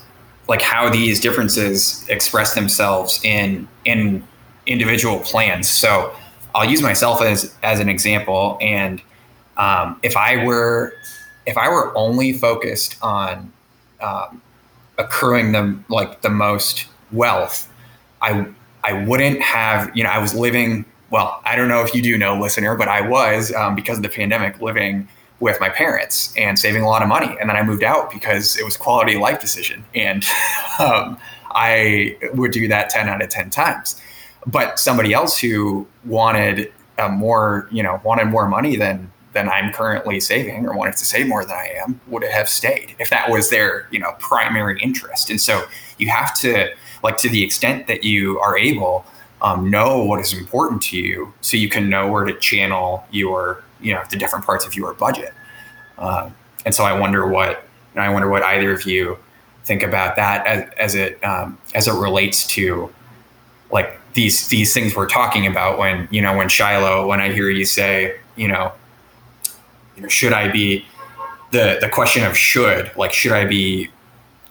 like 0.49 0.61
how 0.61 0.89
these 0.89 1.19
differences 1.19 2.05
express 2.09 2.55
themselves 2.55 3.19
in 3.25 3.67
in 3.85 4.25
individual 4.67 5.19
plans. 5.19 5.69
So 5.69 6.15
I'll 6.55 6.69
use 6.69 6.81
myself 6.81 7.21
as 7.21 7.55
as 7.63 7.79
an 7.81 7.89
example, 7.89 8.57
and 8.61 9.01
um, 9.57 9.99
if 10.03 10.17
I 10.17 10.45
were 10.45 10.93
if 11.45 11.57
I 11.57 11.69
were 11.69 11.97
only 11.97 12.33
focused 12.33 12.97
on 13.01 13.51
um, 14.01 14.41
accruing 14.97 15.51
the 15.53 15.77
like 15.89 16.21
the 16.21 16.29
most 16.29 16.87
wealth, 17.11 17.69
I 18.21 18.47
I 18.83 18.93
wouldn't 19.05 19.41
have 19.41 19.95
you 19.95 20.03
know 20.03 20.09
I 20.11 20.19
was 20.19 20.35
living 20.35 20.85
well, 21.09 21.41
I 21.45 21.55
don't 21.55 21.67
know 21.67 21.83
if 21.83 21.93
you 21.93 22.01
do 22.01 22.17
know, 22.17 22.39
listener, 22.39 22.75
but 22.75 22.87
I 22.87 23.01
was 23.01 23.53
um, 23.53 23.75
because 23.75 23.97
of 23.97 24.03
the 24.03 24.09
pandemic 24.09 24.61
living 24.61 25.07
with 25.39 25.59
my 25.59 25.69
parents 25.69 26.33
and 26.35 26.57
saving 26.57 26.81
a 26.81 26.87
lot 26.87 27.01
of 27.01 27.07
money. 27.07 27.35
And 27.39 27.49
then 27.49 27.55
I 27.55 27.63
moved 27.63 27.83
out 27.83 28.11
because 28.11 28.57
it 28.57 28.65
was 28.65 28.75
quality 28.75 29.15
of 29.15 29.21
life 29.21 29.39
decision. 29.39 29.85
And 29.93 30.25
um, 30.79 31.17
I 31.51 32.17
would 32.33 32.51
do 32.51 32.67
that 32.67 32.89
10 32.89 33.07
out 33.07 33.21
of 33.21 33.29
10 33.29 33.49
times. 33.49 34.01
But 34.45 34.79
somebody 34.79 35.13
else 35.13 35.37
who 35.37 35.87
wanted 36.05 36.71
more, 37.11 37.67
you 37.71 37.83
know, 37.83 38.01
wanted 38.03 38.25
more 38.25 38.47
money 38.47 38.75
than 38.75 39.11
than 39.33 39.49
I'm 39.49 39.71
currently 39.71 40.19
saving 40.19 40.65
or 40.65 40.75
wanted 40.75 40.97
to 40.97 41.05
save 41.05 41.27
more 41.27 41.45
than 41.45 41.55
I 41.55 41.67
am 41.83 42.01
would 42.07 42.23
have 42.23 42.49
stayed 42.49 42.95
if 42.97 43.11
that 43.11 43.29
was 43.29 43.51
their, 43.51 43.87
you 43.91 43.99
know, 43.99 44.13
primary 44.17 44.79
interest. 44.81 45.29
And 45.29 45.39
so 45.39 45.65
you 45.99 46.09
have 46.09 46.33
to 46.39 46.71
like 47.03 47.17
to 47.17 47.29
the 47.29 47.43
extent 47.43 47.85
that 47.85 48.03
you 48.03 48.39
are 48.39 48.57
able 48.57 49.05
um, 49.41 49.69
know 49.69 50.03
what 50.03 50.19
is 50.19 50.33
important 50.33 50.81
to 50.81 50.97
you 50.97 51.33
so 51.41 51.57
you 51.57 51.69
can 51.69 51.89
know 51.89 52.11
where 52.11 52.25
to 52.25 52.33
channel 52.39 53.05
your 53.11 53.63
you 53.79 53.93
know 53.93 54.01
the 54.09 54.17
different 54.17 54.45
parts 54.45 54.65
of 54.65 54.75
your 54.75 54.93
budget. 54.93 55.33
Uh, 55.97 56.29
and 56.65 56.75
so 56.75 56.83
i 56.83 56.97
wonder 56.97 57.27
what 57.27 57.63
i 57.95 58.09
wonder 58.09 58.29
what 58.29 58.43
either 58.43 58.71
of 58.71 58.83
you 58.83 59.17
think 59.63 59.81
about 59.81 60.15
that 60.15 60.45
as, 60.45 60.69
as 60.77 60.95
it 60.95 61.23
um, 61.23 61.57
as 61.73 61.87
it 61.87 61.93
relates 61.93 62.45
to 62.47 62.93
like 63.71 63.99
these 64.13 64.47
these 64.49 64.73
things 64.73 64.95
we're 64.95 65.07
talking 65.07 65.47
about 65.47 65.79
when 65.79 66.07
you 66.11 66.21
know 66.21 66.35
when 66.35 66.49
shiloh 66.49 67.07
when 67.07 67.19
i 67.19 67.31
hear 67.31 67.49
you 67.49 67.65
say 67.65 68.19
you 68.35 68.47
know 68.47 68.71
you 69.95 70.03
know 70.03 70.07
should 70.07 70.33
i 70.33 70.47
be 70.47 70.85
the 71.51 71.77
the 71.81 71.89
question 71.89 72.23
of 72.23 72.37
should 72.37 72.91
like 72.95 73.11
should 73.11 73.31
i 73.31 73.45
be 73.45 73.89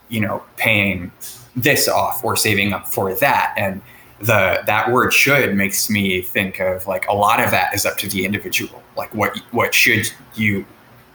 you 0.08 0.20
know 0.20 0.42
paying 0.56 1.10
this 1.56 1.88
off 1.88 2.22
or 2.22 2.36
saving 2.36 2.72
up 2.72 2.86
for 2.86 3.14
that? 3.14 3.54
And 3.56 3.80
the 4.20 4.62
that 4.66 4.90
word 4.90 5.12
should 5.12 5.54
makes 5.54 5.90
me 5.90 6.22
think 6.22 6.60
of 6.60 6.86
like 6.86 7.06
a 7.08 7.14
lot 7.14 7.42
of 7.42 7.50
that 7.50 7.74
is 7.74 7.84
up 7.84 7.98
to 7.98 8.08
the 8.08 8.24
individual. 8.24 8.82
Like 8.96 9.14
what 9.14 9.36
what 9.50 9.74
should 9.74 10.10
you 10.34 10.64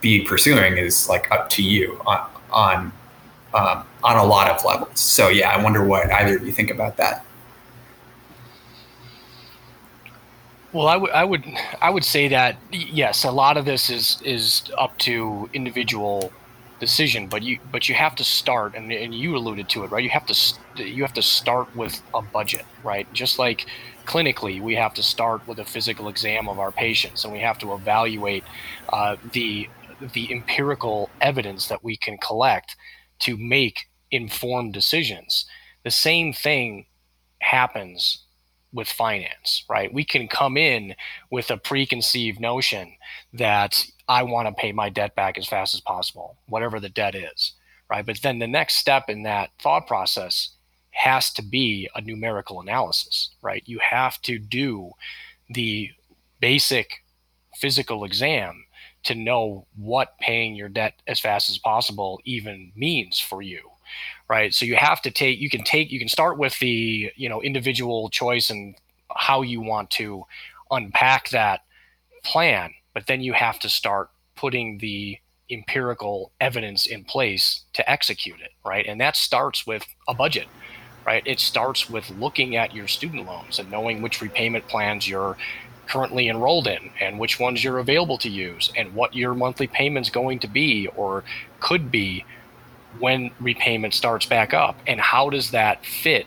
be 0.00 0.24
pursuing 0.24 0.76
is 0.76 1.08
like 1.08 1.30
up 1.30 1.48
to 1.50 1.62
you 1.62 2.00
on 2.06 2.28
on 2.50 2.92
um, 3.54 3.84
on 4.02 4.16
a 4.16 4.24
lot 4.24 4.50
of 4.50 4.64
levels. 4.64 5.00
So 5.00 5.28
yeah 5.28 5.50
i 5.50 5.62
wonder 5.62 5.84
what 5.84 6.10
either 6.12 6.36
of 6.36 6.46
you 6.46 6.52
think 6.52 6.70
about 6.70 6.96
that. 6.96 7.24
Well 10.72 10.86
I 10.86 10.96
would 10.96 11.10
I 11.10 11.24
would 11.24 11.44
I 11.80 11.90
would 11.90 12.04
say 12.04 12.28
that 12.28 12.56
yes 12.70 13.24
a 13.24 13.30
lot 13.30 13.56
of 13.56 13.64
this 13.64 13.90
is 13.90 14.22
is 14.24 14.62
up 14.78 14.96
to 14.98 15.50
individual 15.52 16.32
decision 16.82 17.28
but 17.28 17.44
you 17.44 17.60
but 17.70 17.88
you 17.88 17.94
have 17.94 18.16
to 18.16 18.24
start 18.24 18.74
and, 18.74 18.90
and 18.90 19.14
you 19.14 19.36
alluded 19.36 19.68
to 19.68 19.84
it 19.84 19.90
right? 19.92 20.02
You 20.02 20.10
have 20.10 20.26
to 20.26 20.34
you 20.84 21.04
have 21.04 21.12
to 21.12 21.22
start 21.22 21.68
with 21.76 22.02
a 22.12 22.20
budget 22.20 22.66
right? 22.82 23.06
Just 23.12 23.38
like 23.38 23.66
clinically 24.04 24.60
we 24.60 24.74
have 24.74 24.92
to 24.94 25.02
start 25.02 25.46
with 25.46 25.60
a 25.60 25.64
physical 25.64 26.08
exam 26.08 26.48
of 26.48 26.58
our 26.58 26.72
patients 26.72 27.22
and 27.22 27.32
we 27.32 27.38
have 27.38 27.56
to 27.58 27.72
evaluate 27.72 28.42
uh, 28.92 29.14
the 29.32 29.68
the 30.12 30.32
empirical 30.32 31.08
evidence 31.20 31.68
that 31.68 31.84
we 31.84 31.96
can 31.96 32.18
collect 32.18 32.74
to 33.20 33.36
make 33.36 33.86
informed 34.10 34.72
decisions. 34.72 35.46
The 35.84 35.92
same 35.92 36.32
thing 36.32 36.86
happens 37.38 38.24
with 38.72 38.88
finance, 38.88 39.64
right? 39.68 39.94
We 39.94 40.04
can 40.04 40.26
come 40.26 40.56
in 40.56 40.96
with 41.30 41.48
a 41.48 41.56
preconceived 41.56 42.40
notion 42.40 42.94
that 43.32 43.86
I 44.08 44.22
want 44.22 44.48
to 44.48 44.54
pay 44.54 44.72
my 44.72 44.88
debt 44.88 45.14
back 45.14 45.38
as 45.38 45.46
fast 45.46 45.74
as 45.74 45.80
possible, 45.80 46.36
whatever 46.46 46.80
the 46.80 46.88
debt 46.88 47.14
is, 47.14 47.52
right? 47.88 48.04
But 48.04 48.20
then 48.22 48.38
the 48.38 48.46
next 48.46 48.76
step 48.76 49.08
in 49.08 49.22
that 49.24 49.50
thought 49.60 49.86
process 49.86 50.50
has 50.90 51.32
to 51.34 51.42
be 51.42 51.88
a 51.94 52.00
numerical 52.00 52.60
analysis, 52.60 53.30
right? 53.42 53.62
You 53.66 53.78
have 53.78 54.20
to 54.22 54.38
do 54.38 54.90
the 55.48 55.90
basic 56.40 57.04
physical 57.56 58.04
exam 58.04 58.64
to 59.04 59.14
know 59.14 59.66
what 59.76 60.18
paying 60.20 60.54
your 60.54 60.68
debt 60.68 60.94
as 61.06 61.20
fast 61.20 61.48
as 61.50 61.58
possible 61.58 62.20
even 62.24 62.72
means 62.74 63.18
for 63.18 63.42
you 63.42 63.60
right 64.28 64.54
so 64.54 64.64
you 64.64 64.76
have 64.76 65.02
to 65.02 65.10
take 65.10 65.38
you 65.38 65.50
can 65.50 65.62
take 65.62 65.90
you 65.90 65.98
can 65.98 66.08
start 66.08 66.38
with 66.38 66.58
the 66.60 67.10
you 67.16 67.28
know 67.28 67.42
individual 67.42 68.08
choice 68.08 68.48
and 68.48 68.74
how 69.16 69.42
you 69.42 69.60
want 69.60 69.90
to 69.90 70.24
unpack 70.70 71.28
that 71.30 71.60
plan 72.24 72.72
but 72.94 73.06
then 73.06 73.20
you 73.20 73.32
have 73.32 73.58
to 73.60 73.68
start 73.68 74.10
putting 74.36 74.78
the 74.78 75.18
empirical 75.50 76.32
evidence 76.40 76.86
in 76.86 77.04
place 77.04 77.64
to 77.72 77.88
execute 77.90 78.40
it 78.40 78.52
right? 78.64 78.86
And 78.86 79.00
that 79.00 79.16
starts 79.16 79.66
with 79.66 79.86
a 80.08 80.14
budget 80.14 80.46
right? 81.06 81.22
It 81.26 81.40
starts 81.40 81.90
with 81.90 82.10
looking 82.10 82.56
at 82.56 82.74
your 82.74 82.88
student 82.88 83.26
loans 83.26 83.58
and 83.58 83.70
knowing 83.70 84.02
which 84.02 84.20
repayment 84.20 84.68
plans 84.68 85.08
you're 85.08 85.36
currently 85.86 86.28
enrolled 86.28 86.66
in 86.66 86.90
and 87.00 87.18
which 87.18 87.40
ones 87.40 87.62
you're 87.62 87.78
available 87.78 88.18
to 88.18 88.28
use 88.28 88.72
and 88.76 88.94
what 88.94 89.14
your 89.14 89.34
monthly 89.34 89.66
payment's 89.66 90.10
going 90.10 90.38
to 90.38 90.46
be 90.46 90.86
or 90.96 91.24
could 91.60 91.90
be 91.90 92.24
when 92.98 93.30
repayment 93.40 93.92
starts 93.94 94.26
back 94.26 94.54
up 94.54 94.78
and 94.86 95.00
how 95.00 95.28
does 95.28 95.50
that 95.50 95.84
fit 95.84 96.26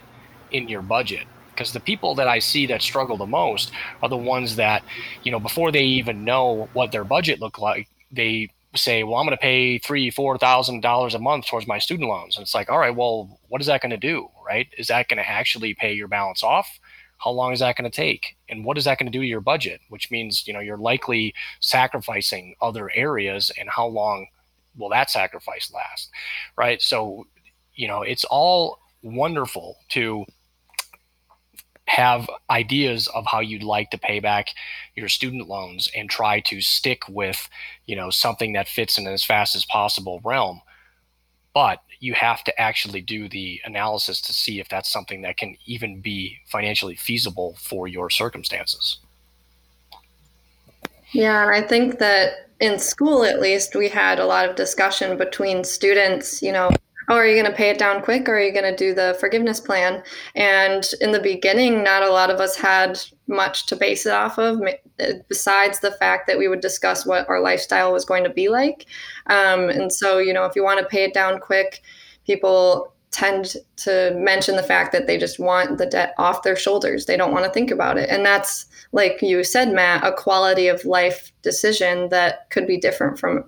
in 0.51 0.67
your 0.67 0.81
budget 0.81 1.25
because 1.55 1.71
the 1.71 1.79
people 1.79 2.15
that 2.15 2.27
i 2.27 2.39
see 2.39 2.65
that 2.65 2.81
struggle 2.81 3.17
the 3.17 3.25
most 3.25 3.71
are 4.03 4.09
the 4.09 4.17
ones 4.17 4.55
that 4.55 4.83
you 5.23 5.31
know 5.31 5.39
before 5.39 5.71
they 5.71 5.83
even 5.83 6.23
know 6.23 6.69
what 6.73 6.91
their 6.91 7.03
budget 7.03 7.39
look 7.39 7.57
like 7.57 7.87
they 8.11 8.49
say, 8.77 9.03
well, 9.03 9.15
I'm 9.15 9.25
going 9.25 9.37
to 9.37 9.41
pay 9.41 9.77
three, 9.77 10.09
four 10.09 10.37
thousand 10.37 10.81
dollars 10.81 11.13
a 11.13 11.19
month 11.19 11.47
towards 11.47 11.67
my 11.67 11.79
student 11.79 12.09
loans, 12.09 12.37
and 12.37 12.43
it's 12.43 12.55
like, 12.55 12.69
all 12.69 12.79
right, 12.79 12.95
well, 12.95 13.39
what 13.49 13.61
is 13.61 13.67
that 13.67 13.81
going 13.81 13.91
to 13.91 13.97
do, 13.97 14.29
right? 14.45 14.67
Is 14.77 14.87
that 14.87 15.07
going 15.07 15.17
to 15.17 15.29
actually 15.29 15.73
pay 15.73 15.93
your 15.93 16.07
balance 16.07 16.43
off? 16.43 16.79
How 17.17 17.31
long 17.31 17.53
is 17.53 17.59
that 17.59 17.77
going 17.77 17.89
to 17.89 17.95
take, 17.95 18.35
and 18.49 18.65
what 18.65 18.77
is 18.77 18.85
that 18.85 18.97
going 18.97 19.11
to 19.11 19.17
do 19.17 19.21
to 19.21 19.27
your 19.27 19.41
budget? 19.41 19.81
Which 19.89 20.11
means, 20.11 20.47
you 20.47 20.53
know, 20.53 20.59
you're 20.59 20.77
likely 20.77 21.33
sacrificing 21.59 22.55
other 22.61 22.91
areas, 22.93 23.51
and 23.57 23.69
how 23.69 23.87
long 23.87 24.27
will 24.77 24.89
that 24.89 25.09
sacrifice 25.09 25.71
last, 25.73 26.09
right? 26.57 26.81
So, 26.81 27.27
you 27.75 27.87
know, 27.87 28.01
it's 28.01 28.25
all 28.25 28.79
wonderful 29.01 29.77
to 29.89 30.25
have 31.87 32.29
ideas 32.49 33.07
of 33.07 33.25
how 33.25 33.39
you'd 33.39 33.63
like 33.63 33.91
to 33.91 33.97
pay 33.97 34.19
back 34.19 34.49
your 34.95 35.07
student 35.07 35.47
loans 35.47 35.89
and 35.95 36.09
try 36.09 36.39
to 36.39 36.59
stick 36.61 37.03
with 37.07 37.47
you 37.85 37.95
know 37.95 38.09
something 38.09 38.53
that 38.53 38.67
fits 38.67 38.97
in 38.97 39.07
as 39.07 39.23
fast 39.23 39.55
as 39.55 39.65
possible 39.65 40.21
realm. 40.23 40.61
But 41.53 41.81
you 41.99 42.13
have 42.13 42.43
to 42.43 42.59
actually 42.59 43.01
do 43.01 43.29
the 43.29 43.61
analysis 43.63 44.19
to 44.21 44.33
see 44.33 44.59
if 44.59 44.67
that's 44.67 44.89
something 44.89 45.21
that 45.21 45.37
can 45.37 45.55
even 45.65 46.01
be 46.01 46.39
financially 46.47 46.95
feasible 46.95 47.55
for 47.57 47.87
your 47.87 48.09
circumstances. 48.09 48.97
Yeah 51.13 51.43
and 51.43 51.51
i 51.51 51.65
think 51.65 51.99
that 51.99 52.49
in 52.59 52.77
school 52.77 53.23
at 53.23 53.39
least 53.39 53.75
we 53.75 53.87
had 53.87 54.19
a 54.19 54.25
lot 54.25 54.49
of 54.49 54.55
discussion 54.55 55.17
between 55.17 55.63
students 55.63 56.41
you 56.41 56.51
know 56.51 56.69
oh, 57.09 57.15
are 57.15 57.25
you 57.25 57.39
going 57.39 57.51
to 57.51 57.57
pay 57.57 57.69
it 57.69 57.77
down 57.77 58.01
quick 58.01 58.27
or 58.27 58.35
are 58.35 58.41
you 58.41 58.51
going 58.51 58.69
to 58.69 58.75
do 58.75 58.93
the 58.93 59.15
forgiveness 59.19 59.59
plan? 59.59 60.03
And 60.35 60.83
in 61.01 61.11
the 61.11 61.19
beginning, 61.19 61.83
not 61.83 62.03
a 62.03 62.11
lot 62.11 62.29
of 62.29 62.39
us 62.39 62.55
had 62.55 62.99
much 63.27 63.65
to 63.67 63.75
base 63.75 64.05
it 64.05 64.13
off 64.13 64.37
of, 64.37 64.61
besides 65.27 65.79
the 65.79 65.91
fact 65.91 66.27
that 66.27 66.37
we 66.37 66.47
would 66.47 66.61
discuss 66.61 67.05
what 67.05 67.27
our 67.29 67.41
lifestyle 67.41 67.91
was 67.91 68.05
going 68.05 68.23
to 68.23 68.29
be 68.29 68.49
like. 68.49 68.85
Um, 69.27 69.69
and 69.69 69.91
so, 69.91 70.17
you 70.17 70.33
know, 70.33 70.45
if 70.45 70.55
you 70.55 70.63
want 70.63 70.79
to 70.79 70.85
pay 70.85 71.03
it 71.03 71.13
down 71.13 71.39
quick, 71.39 71.81
people 72.25 72.93
tend 73.11 73.55
to 73.77 74.13
mention 74.17 74.57
the 74.57 74.63
fact 74.63 74.91
that 74.91 75.07
they 75.07 75.17
just 75.17 75.39
want 75.39 75.77
the 75.77 75.85
debt 75.85 76.13
off 76.17 76.43
their 76.43 76.55
shoulders. 76.55 77.05
They 77.05 77.15
don't 77.15 77.31
want 77.31 77.45
to 77.45 77.51
think 77.51 77.71
about 77.71 77.97
it. 77.97 78.09
And 78.09 78.25
that's, 78.25 78.65
like 78.91 79.21
you 79.21 79.43
said, 79.43 79.71
Matt, 79.71 80.03
a 80.03 80.11
quality 80.11 80.67
of 80.67 80.83
life 80.83 81.31
decision 81.41 82.09
that 82.09 82.49
could 82.49 82.67
be 82.67 82.77
different 82.77 83.17
from 83.17 83.45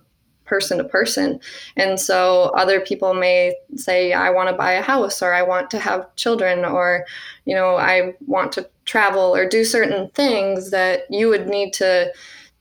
person 0.48 0.78
to 0.78 0.84
person. 0.84 1.40
And 1.76 2.00
so 2.00 2.52
other 2.56 2.80
people 2.80 3.14
may 3.14 3.56
say, 3.76 4.14
I 4.14 4.30
want 4.30 4.50
to 4.50 4.56
buy 4.56 4.74
a 4.74 4.82
house 4.82 5.22
or 5.22 5.34
I 5.34 5.44
want 5.44 5.70
to 5.72 5.80
have 5.80 6.16
children 6.16 6.66
or, 6.66 7.06
you 7.46 7.54
know, 7.54 7.76
I 7.76 8.16
want 8.26 8.52
to 8.54 8.70
travel 8.86 9.36
or 9.36 9.48
do 9.48 9.64
certain 9.64 10.10
things 10.12 10.72
that 10.72 11.02
you 11.10 11.30
would 11.30 11.48
need 11.48 11.74
to 11.74 12.12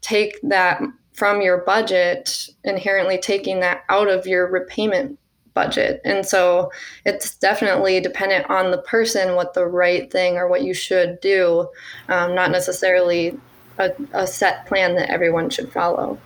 take 0.01 0.39
that 0.43 0.83
from 1.13 1.41
your 1.41 1.59
budget, 1.65 2.51
inherently 2.65 3.19
taking 3.19 3.61
that 3.61 3.85
out 3.89 4.09
of 4.09 4.27
your 4.27 4.47
repayment 4.51 5.19
budget. 5.55 6.03
And 6.05 6.27
so 6.27 6.71
it's 7.07 7.35
definitely 7.37 7.99
dependent 8.01 8.51
on 8.51 8.71
the 8.71 8.83
person 8.83 9.35
what 9.35 9.55
the 9.55 9.67
right 9.67 10.13
thing 10.13 10.37
or 10.37 10.47
what 10.47 10.63
you 10.63 10.75
should 10.75 11.19
do, 11.21 11.69
um, 12.11 12.35
not 12.35 12.51
necessarily 12.51 13.41
a, 13.79 13.91
a 14.13 14.27
set 14.27 14.67
plan 14.67 14.95
that 14.97 15.11
everyone 15.11 15.49
should 15.49 15.73
follow. 15.73 16.19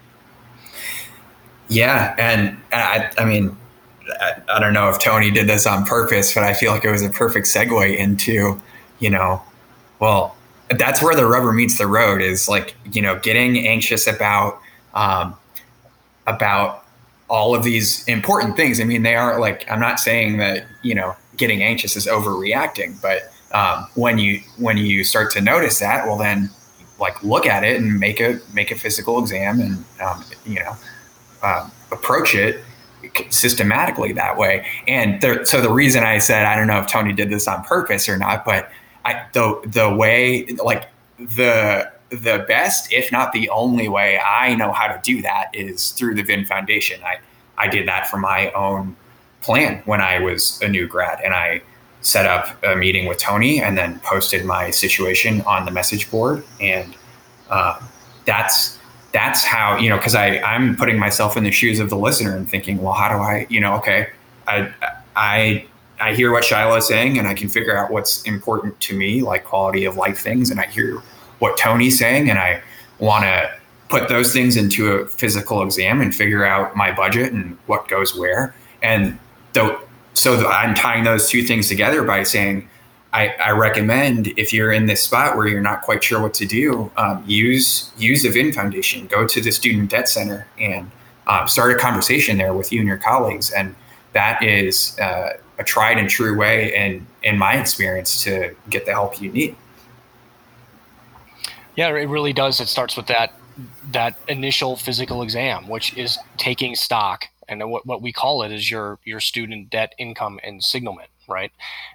Yeah, 1.70 2.16
and 2.18 2.59
I, 2.72 3.11
I 3.16 3.24
mean, 3.24 3.56
I, 4.20 4.33
I, 4.48 4.59
don't 4.59 4.74
know 4.74 4.88
if 4.88 4.98
Tony 4.98 5.30
did 5.30 5.48
this 5.48 5.68
on 5.68 5.85
purpose, 5.85 6.35
but 6.35 6.42
I 6.42 6.52
feel 6.52 6.72
like 6.72 6.85
it 6.85 6.90
was 6.90 7.02
a 7.02 7.09
perfect 7.09 7.46
segue 7.46 7.96
into, 7.96 8.61
you 8.98 9.09
know, 9.09 9.40
well, 10.00 10.37
that's 10.78 11.00
where 11.00 11.14
the 11.14 11.26
rubber 11.26 11.52
meets 11.52 11.78
the 11.78 11.87
road 11.87 12.22
is 12.22 12.48
like, 12.48 12.74
you 12.92 13.00
know, 13.00 13.20
getting 13.20 13.56
anxious 13.68 14.09
about, 14.09 14.61
um, 14.94 15.37
about 16.26 16.85
all 17.28 17.54
of 17.54 17.62
these 17.62 18.04
important 18.09 18.56
things. 18.56 18.80
I 18.80 18.85
mean, 18.85 19.04
they 19.04 19.14
are 19.14 19.38
like, 19.38 19.70
I'm 19.70 19.80
not 19.80 20.00
saying 20.00 20.38
that, 20.38 20.66
you 20.83 20.96
know, 20.96 21.14
getting 21.37 21.62
anxious 21.62 21.94
is 21.94 22.06
overreacting, 22.06 23.00
but 23.00 23.33
um, 23.52 23.87
when 23.94 24.18
you, 24.18 24.40
when 24.59 24.76
you 24.76 25.04
start 25.04 25.30
to 25.33 25.40
notice 25.40 25.78
that, 25.78 26.04
well, 26.04 26.18
then 26.18 26.50
like 26.98 27.22
look 27.22 27.46
at 27.46 27.62
it 27.62 27.80
and 27.80 28.00
make 28.00 28.18
a, 28.18 28.40
make 28.52 28.72
a 28.72 28.76
physical 28.76 29.20
exam 29.20 29.61
and, 29.61 29.85
um, 30.00 30.24
you 30.44 30.56
know, 30.56 30.76
uh, 31.42 31.68
approach 31.90 32.35
it 32.35 32.62
systematically 33.31 34.12
that 34.12 34.37
way. 34.37 34.66
And 34.87 35.20
there, 35.20 35.44
so 35.44 35.61
the 35.61 35.72
reason 35.72 36.05
I 36.05 36.18
said 36.18 36.44
I 36.44 36.55
don't 36.57 36.66
know 36.66 36.79
if 36.79 36.87
Tony 36.87 37.12
did 37.12 37.31
this 37.31 37.48
on 37.48 37.64
purpose 37.64 38.09
or 38.09 38.16
not, 38.16 38.44
but 38.44 38.70
I, 39.05 39.26
the 39.33 39.61
the 39.66 39.94
way 39.94 40.46
like 40.62 40.88
the 41.18 41.90
the 42.11 42.44
best, 42.48 42.92
if 42.92 43.12
not 43.12 43.33
the 43.33 43.48
only 43.50 43.88
way 43.88 44.18
I 44.18 44.55
know 44.55 44.72
how 44.72 44.88
to 44.88 45.00
do 45.03 45.22
that 45.22 45.50
is 45.55 45.92
through 45.92 46.14
the 46.16 46.22
VIN 46.22 46.44
Foundation. 46.44 47.00
I 47.05 47.18
I 47.57 47.68
did 47.68 47.87
that 47.88 48.09
for 48.09 48.18
my 48.18 48.50
own 48.53 48.96
plan 49.40 49.83
when 49.85 50.00
I 50.00 50.18
was 50.20 50.61
a 50.62 50.68
new 50.68 50.87
grad, 50.87 51.20
and 51.24 51.35
I 51.35 51.62
set 52.03 52.26
up 52.26 52.62
a 52.64 52.74
meeting 52.74 53.07
with 53.07 53.18
Tony 53.18 53.61
and 53.62 53.76
then 53.76 54.00
posted 54.00 54.44
my 54.44 54.70
situation 54.70 55.42
on 55.42 55.64
the 55.64 55.70
message 55.70 56.11
board, 56.11 56.44
and 56.61 56.94
uh, 57.48 57.81
that's 58.24 58.79
that's 59.12 59.44
how 59.44 59.77
you 59.77 59.88
know 59.88 59.96
because 59.96 60.14
i 60.14 60.38
i'm 60.40 60.77
putting 60.77 60.99
myself 60.99 61.37
in 61.37 61.44
the 61.44 61.51
shoes 61.51 61.81
of 61.81 61.90
the 61.90 61.96
listener 61.96 62.37
and 62.37 62.49
thinking 62.49 62.81
well 62.81 62.92
how 62.92 63.09
do 63.09 63.23
i 63.23 63.46
you 63.51 63.61
know 63.61 63.75
okay 63.75 64.09
i 64.46 64.73
i 65.16 65.66
i 66.01 66.14
hear 66.14 66.33
what 66.33 66.44
shiloh 66.44 66.77
is 66.77 66.87
saying 66.87 67.18
and 67.18 67.27
i 67.27 67.35
can 67.35 67.49
figure 67.49 67.77
out 67.77 67.90
what's 67.90 68.23
important 68.23 68.79
to 68.81 68.96
me 68.96 69.23
like 69.23 69.44
quality 69.44 69.85
of 69.85 69.96
life 69.96 70.18
things 70.18 70.51
and 70.51 70.61
i 70.61 70.66
hear 70.66 71.03
what 71.40 71.57
tony's 71.59 71.99
saying 71.99 72.31
and 72.31 72.38
i 72.38 72.62
want 72.99 73.25
to 73.25 73.51
put 73.90 74.09
those 74.09 74.33
things 74.33 74.57
into 74.57 74.92
a 74.92 75.07
physical 75.09 75.62
exam 75.62 76.01
and 76.01 76.14
figure 76.14 76.44
out 76.44 76.77
my 76.77 76.92
budget 76.92 77.33
and 77.33 77.59
what 77.66 77.88
goes 77.88 78.16
where. 78.16 78.55
And 78.83 79.18
though 79.53 79.81
so 80.14 80.49
i'm 80.49 80.75
tying 80.75 81.05
those 81.05 81.29
two 81.29 81.42
things 81.42 81.68
together 81.68 82.03
by 82.03 82.23
saying 82.23 82.68
I, 83.12 83.29
I, 83.44 83.51
recommend 83.51 84.29
if 84.37 84.53
you're 84.53 84.73
in 84.73 84.87
this 84.87 85.03
spot 85.03 85.37
where 85.37 85.49
you're 85.49 85.61
not 85.61 85.83
quite 85.83 86.03
sure 86.05 86.20
what 86.20 86.35
to 86.35 86.46
do, 86.46 86.90
um, 86.96 87.25
use 87.27 87.90
use 87.99 88.23
the 88.23 88.29
VIN 88.29 88.53
Foundation. 88.53 89.07
Go 89.09 89.27
to 89.27 89.40
the 89.40 89.51
Student 89.51 89.90
Debt 89.90 90.09
Center 90.09 90.46
and 90.59 90.90
uh, 91.27 91.46
start 91.46 91.73
a 91.73 91.79
conversation 91.79 92.38
there 92.38 92.55
with 92.55 92.73
you 92.73 92.79
and 92.79 92.88
your 92.88 92.99
colleagues. 92.99 93.51
And 93.51 93.75
that 94.12 94.42
is 94.42 94.99
uh, 95.01 95.31
a 95.59 95.64
tried 95.64 95.99
and 95.99 96.09
true 96.09 96.37
way, 96.37 96.75
in 96.75 97.07
in 97.23 97.37
my 97.37 97.55
experience, 97.55 98.23
to 98.25 98.55
get 98.68 98.87
the 98.87 98.92
help 98.92 99.20
you 99.20 99.33
need. 99.33 99.57
Yeah, 101.75 101.88
it 101.88 102.09
really 102.09 102.33
does. 102.33 102.61
It 102.61 102.68
starts 102.68 102.96
with 102.96 103.07
that 103.07 103.35
that 103.90 104.14
initial 104.29 104.77
physical 104.77 105.23
exam, 105.23 105.68
which 105.68 105.96
is 105.96 106.16
taking 106.37 106.77
stock, 106.77 107.27
and 107.49 107.68
what, 107.68 107.87
what 107.87 108.03
we 108.03 108.12
call 108.12 108.42
it 108.42 108.53
is 108.53 108.70
your 108.70 109.01
your 109.05 109.18
student 109.18 109.68
debt 109.70 109.94
income 109.99 110.38
and 110.44 110.62
signalment 110.62 111.11
right? 111.31 111.53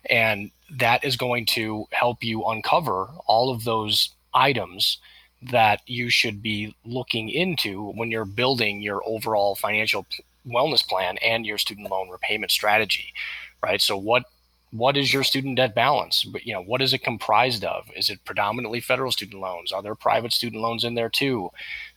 And 0.09 0.51
that 0.71 1.03
is 1.03 1.15
going 1.15 1.45
to 1.47 1.85
help 1.91 2.23
you 2.23 2.43
uncover 2.45 3.09
all 3.27 3.51
of 3.51 3.63
those 3.63 4.09
items 4.33 4.97
that 5.41 5.81
you 5.85 6.09
should 6.09 6.41
be 6.41 6.75
looking 6.85 7.29
into 7.29 7.91
when 7.91 8.09
you're 8.09 8.25
building 8.25 8.81
your 8.81 9.01
overall 9.05 9.55
financial 9.55 10.05
wellness 10.47 10.85
plan 10.85 11.17
and 11.17 11.45
your 11.45 11.57
student 11.57 11.89
loan 11.89 12.09
repayment 12.09 12.51
strategy, 12.51 13.13
right? 13.61 13.81
So 13.81 13.97
what 13.97 14.23
what 14.71 14.97
is 14.97 15.13
your 15.13 15.23
student 15.23 15.55
debt 15.55 15.73
balance? 15.73 16.23
But 16.23 16.45
you 16.45 16.53
know, 16.53 16.61
what 16.61 16.81
is 16.81 16.93
it 16.93 17.03
comprised 17.03 17.63
of? 17.63 17.85
Is 17.95 18.09
it 18.09 18.25
predominantly 18.25 18.81
federal 18.81 19.11
student 19.11 19.41
loans? 19.41 19.71
Are 19.71 19.81
there 19.81 19.95
private 19.95 20.33
student 20.33 20.61
loans 20.61 20.83
in 20.83 20.95
there 20.95 21.09
too? 21.09 21.49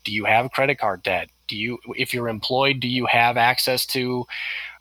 Do 0.05 0.12
you 0.12 0.24
have 0.27 0.53
credit 0.53 0.79
card 0.79 1.03
debt? 1.03 1.29
Do 1.48 1.57
you 1.57 1.79
if 1.96 2.12
you're 2.14 2.29
employed, 2.29 2.81
do 2.81 2.88
you 2.88 3.07
have 3.07 3.37
access 3.37 3.87
to 3.87 4.27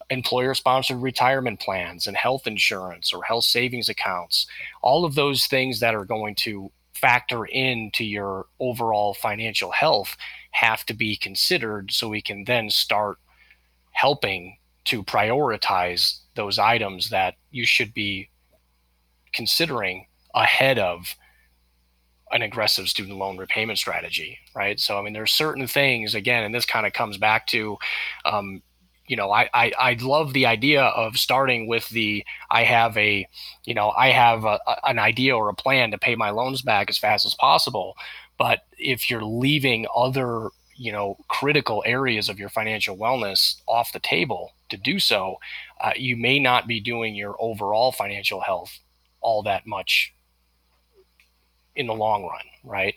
employer 0.10 0.54
sponsored 0.54 1.02
retirement 1.02 1.60
plans 1.60 2.08
and 2.08 2.16
health 2.16 2.48
insurance 2.48 3.14
or 3.14 3.24
health 3.24 3.44
savings 3.44 3.90
accounts, 3.90 4.48
all 4.82 5.06
of 5.06 5.16
those 5.16 5.46
things 5.48 5.80
that 5.80 5.96
are 5.96 6.06
going 6.06 6.36
to 6.36 6.72
factor 6.94 7.46
into 7.46 8.04
your 8.04 8.46
overall 8.60 9.14
financial 9.14 9.72
health 9.72 10.18
have 10.52 10.86
to 10.86 10.94
be 10.94 11.16
considered 11.16 11.92
so 11.92 12.10
we 12.10 12.22
can 12.22 12.44
then 12.46 12.70
start 12.70 13.18
helping 13.92 14.58
to 14.86 15.04
prioritize 15.04 16.20
those 16.36 16.58
items 16.58 17.10
that 17.10 17.36
you 17.52 17.66
should 17.66 17.94
be 17.94 18.30
considering 19.34 20.08
ahead 20.34 20.80
of 20.80 21.16
an 22.32 22.42
aggressive 22.42 22.90
student 22.90 23.18
loan 23.18 23.38
repayment 23.38 23.78
strategy, 23.78 24.38
right? 24.56 24.80
So, 24.80 24.98
I 24.98 25.02
mean, 25.02 25.14
there's 25.14 25.32
certain 25.32 25.68
things, 25.68 26.14
again, 26.16 26.44
and 26.44 26.54
this 26.54 26.66
kind 26.66 26.86
of 26.86 26.94
comes 26.94 27.18
back 27.18 27.48
to 27.48 27.78
um, 28.26 28.62
you 29.08 29.16
know, 29.16 29.32
I, 29.32 29.50
I, 29.54 29.72
I 29.80 29.98
love 30.02 30.34
the 30.34 30.46
idea 30.46 30.84
of 30.84 31.18
starting 31.18 31.68
with 31.68 31.90
the, 31.90 32.26
I 32.52 32.64
have 32.64 32.98
a, 32.98 33.28
you 33.66 33.74
know, 33.74 33.92
I 33.92 34.10
have 34.12 34.44
a, 34.46 34.60
an 34.84 35.00
idea 35.00 35.36
or 35.36 35.50
a 35.50 35.54
plan 35.54 35.92
to 35.92 35.98
pay 35.98 36.16
my 36.16 36.30
loans 36.30 36.62
back 36.62 36.90
as 36.90 36.98
fast 36.98 37.26
as 37.26 37.34
possible. 37.34 37.96
But 38.38 38.60
if 38.78 39.10
you're 39.10 39.24
leaving 39.24 39.88
other, 39.96 40.50
you 40.76 40.92
know, 40.92 41.18
critical 41.28 41.84
areas 41.86 42.30
of 42.30 42.40
your 42.40 42.50
financial 42.50 42.98
wellness 42.98 43.62
off 43.68 43.94
the 43.94 44.00
table 44.00 44.52
to 44.70 44.78
do 44.78 45.00
so, 45.00 45.38
uh, 45.82 45.94
you 45.96 46.16
may 46.18 46.40
not 46.40 46.68
be 46.68 46.80
doing 46.80 47.16
your 47.16 47.36
overall 47.40 47.92
financial 47.92 48.42
health 48.42 48.80
all 49.22 49.42
that 49.44 49.66
much 49.66 50.14
in 51.76 51.88
the 51.88 51.94
long 51.94 52.24
run, 52.24 52.42
right? 52.64 52.96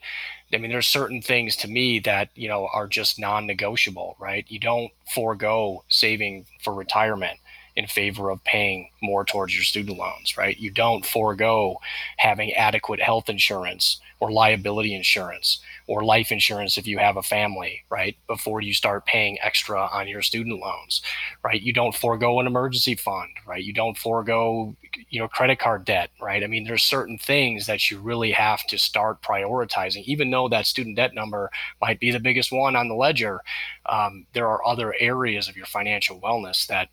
I 0.53 0.59
mean, 0.59 0.71
there's 0.71 0.89
certain 0.89 1.23
things 1.23 1.57
to 1.57 1.69
me 1.69 2.01
that, 2.01 2.31
you 2.35 2.49
know, 2.49 2.69
are 2.73 2.89
just 2.89 3.19
non 3.19 3.47
negotiable, 3.47 4.17
right? 4.19 4.45
You 4.49 4.59
don't 4.59 4.91
forego 5.13 5.85
saving 5.89 6.47
for 6.63 6.75
retirement 6.75 7.39
in 7.77 7.87
favor 7.87 8.31
of 8.31 8.43
paying 8.45 8.91
more 9.03 9.25
towards 9.25 9.55
your 9.55 9.65
student 9.65 9.99
loans, 9.99 10.37
right? 10.37 10.59
You 10.59 10.71
don't 10.71 11.05
forego 11.05 11.81
having 12.19 12.53
adequate 12.53 13.01
health 13.01 13.29
insurance 13.29 14.01
or 14.21 14.31
liability 14.31 14.95
insurance 14.95 15.61
or 15.87 16.05
life 16.05 16.31
insurance 16.31 16.77
if 16.77 16.87
you 16.87 16.99
have 16.99 17.17
a 17.17 17.23
family, 17.23 17.83
right? 17.89 18.17
Before 18.27 18.61
you 18.61 18.75
start 18.75 19.07
paying 19.07 19.39
extra 19.41 19.87
on 19.87 20.07
your 20.09 20.21
student 20.21 20.61
loans, 20.61 21.01
right? 21.43 21.61
You 21.61 21.73
don't 21.73 21.95
forego 21.95 22.39
an 22.39 22.47
emergency 22.47 22.95
fund, 22.95 23.31
right? 23.47 23.65
You 23.65 23.73
don't 23.73 23.97
forego, 23.97 24.77
you 25.09 25.21
know, 25.21 25.29
credit 25.29 25.59
card 25.59 25.87
debt, 25.87 26.11
right? 26.21 26.45
I 26.45 26.47
mean, 26.47 26.65
there's 26.65 26.83
certain 26.83 27.17
things 27.17 27.67
that 27.67 27.91
you 27.91 27.99
really 27.99 28.33
have 28.33 28.67
to 28.67 28.79
start 28.79 29.23
prioritizing, 29.23 30.05
even 30.05 30.31
though 30.31 30.49
that 30.51 30.67
student 30.67 30.97
debt 30.97 31.15
number 31.15 31.51
might 31.81 31.99
be 31.99 32.11
the 32.11 32.21
biggest 32.21 32.53
one 32.53 32.77
on 32.77 32.89
the 32.89 32.95
ledger. 32.95 33.41
Um, 33.87 34.27
there 34.35 34.49
are 34.49 34.67
other 34.67 34.95
areas 35.01 35.49
of 35.49 35.57
your 35.57 35.67
financial 35.67 36.21
wellness 36.21 36.67
that 36.67 36.91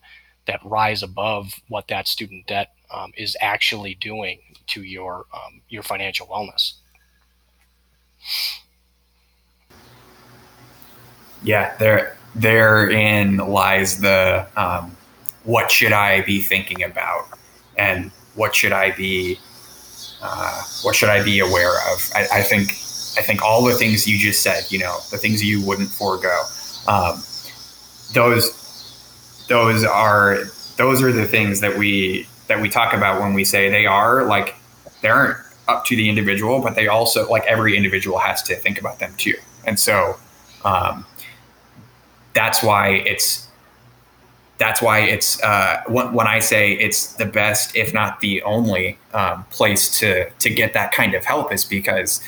that 0.47 0.59
rise 0.63 1.03
above 1.03 1.53
what 1.67 1.87
that 1.87 2.07
student 2.07 2.47
debt 2.47 2.73
um, 2.93 3.11
is 3.17 3.37
actually 3.41 3.95
doing 3.95 4.39
to 4.67 4.83
your 4.83 5.25
um, 5.33 5.61
your 5.69 5.83
financial 5.83 6.27
wellness. 6.27 6.73
Yeah, 11.43 11.75
there 11.77 12.17
therein 12.35 13.37
lies 13.37 13.99
the 14.01 14.47
um, 14.55 14.95
what 15.43 15.71
should 15.71 15.93
I 15.93 16.21
be 16.21 16.41
thinking 16.41 16.83
about, 16.83 17.27
and 17.77 18.11
what 18.35 18.55
should 18.55 18.71
I 18.71 18.91
be 18.91 19.39
uh, 20.21 20.63
what 20.83 20.95
should 20.95 21.09
I 21.09 21.23
be 21.23 21.39
aware 21.39 21.73
of? 21.93 22.09
I, 22.15 22.27
I, 22.33 22.41
think 22.41 22.71
I 23.17 23.21
think 23.21 23.43
all 23.43 23.63
the 23.63 23.75
things 23.75 24.07
you 24.07 24.17
just 24.17 24.41
said, 24.41 24.63
you 24.69 24.79
know, 24.79 24.97
the 25.11 25.17
things 25.17 25.43
you 25.43 25.63
wouldn't 25.65 25.89
forego, 25.89 26.43
um, 26.87 27.21
those 28.13 28.66
those 29.47 29.83
are 29.83 30.39
those 30.77 31.01
are 31.01 31.11
the 31.11 31.25
things 31.25 31.59
that 31.61 31.77
we 31.77 32.27
that 32.47 32.61
we 32.61 32.69
talk 32.69 32.93
about 32.93 33.21
when 33.21 33.33
we 33.33 33.43
say 33.43 33.69
they 33.69 33.85
are 33.85 34.23
like 34.25 34.55
they 35.01 35.09
aren't 35.09 35.37
up 35.67 35.85
to 35.85 35.95
the 35.95 36.09
individual, 36.09 36.61
but 36.61 36.75
they 36.75 36.87
also 36.87 37.29
like 37.29 37.45
every 37.45 37.75
individual 37.75 38.17
has 38.19 38.41
to 38.43 38.55
think 38.55 38.79
about 38.79 38.99
them 38.99 39.13
too. 39.17 39.35
And 39.65 39.79
so 39.79 40.17
um, 40.63 41.05
that's 42.33 42.63
why 42.63 42.89
it's 42.89 43.47
that's 44.57 44.81
why 44.81 44.99
it's 45.01 45.41
uh, 45.43 45.83
when, 45.87 46.13
when, 46.13 46.25
I 46.25 46.39
say 46.39 46.73
it's 46.73 47.13
the 47.13 47.25
best, 47.25 47.75
if 47.75 47.93
not 47.93 48.21
the 48.21 48.41
only 48.41 48.97
um, 49.13 49.43
place 49.51 49.99
to 49.99 50.29
to 50.29 50.49
get 50.49 50.73
that 50.73 50.91
kind 50.91 51.13
of 51.13 51.25
help 51.25 51.53
is 51.53 51.65
because 51.65 52.21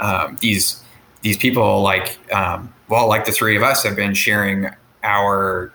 um, 0.00 0.36
these 0.40 0.82
these 1.22 1.36
people 1.36 1.82
like 1.82 2.18
um, 2.32 2.72
well 2.88 3.08
like 3.08 3.26
the 3.26 3.32
three 3.32 3.56
of 3.56 3.62
us 3.62 3.82
have 3.84 3.96
been 3.96 4.14
sharing 4.14 4.70
our 5.04 5.72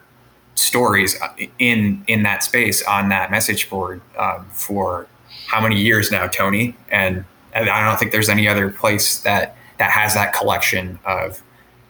stories 0.56 1.20
in 1.60 2.04
in 2.08 2.24
that 2.24 2.44
space 2.44 2.84
on 2.84 3.10
that 3.10 3.32
message 3.32 3.70
board 3.70 4.02
um, 4.18 4.46
for 4.52 5.08
how 5.48 5.62
many 5.62 5.80
years 5.80 6.12
now, 6.12 6.28
Tony? 6.28 6.76
And, 6.90 7.26
and 7.54 7.70
I 7.70 7.88
don't 7.88 7.98
think 7.98 8.12
there's 8.12 8.30
any 8.30 8.48
other 8.48 8.70
place 8.70 9.22
that 9.22 9.56
that 9.78 9.92
has 9.92 10.14
that 10.14 10.34
collection 10.34 11.00
of, 11.06 11.42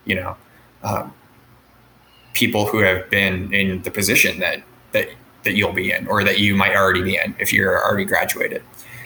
you 0.05 0.15
know, 0.15 0.35
um, 0.83 1.13
people 2.33 2.65
who 2.65 2.79
have 2.79 3.09
been 3.09 3.53
in 3.53 3.81
the 3.83 3.91
position 3.91 4.39
that 4.39 4.63
that 4.91 5.09
that 5.43 5.53
you'll 5.53 5.73
be 5.73 5.91
in 5.91 6.07
or 6.07 6.23
that 6.23 6.39
you 6.39 6.55
might 6.55 6.75
already 6.75 7.01
be 7.01 7.15
in 7.15 7.35
if 7.39 7.53
you're 7.53 7.83
already 7.83 8.05
graduated. 8.05 8.63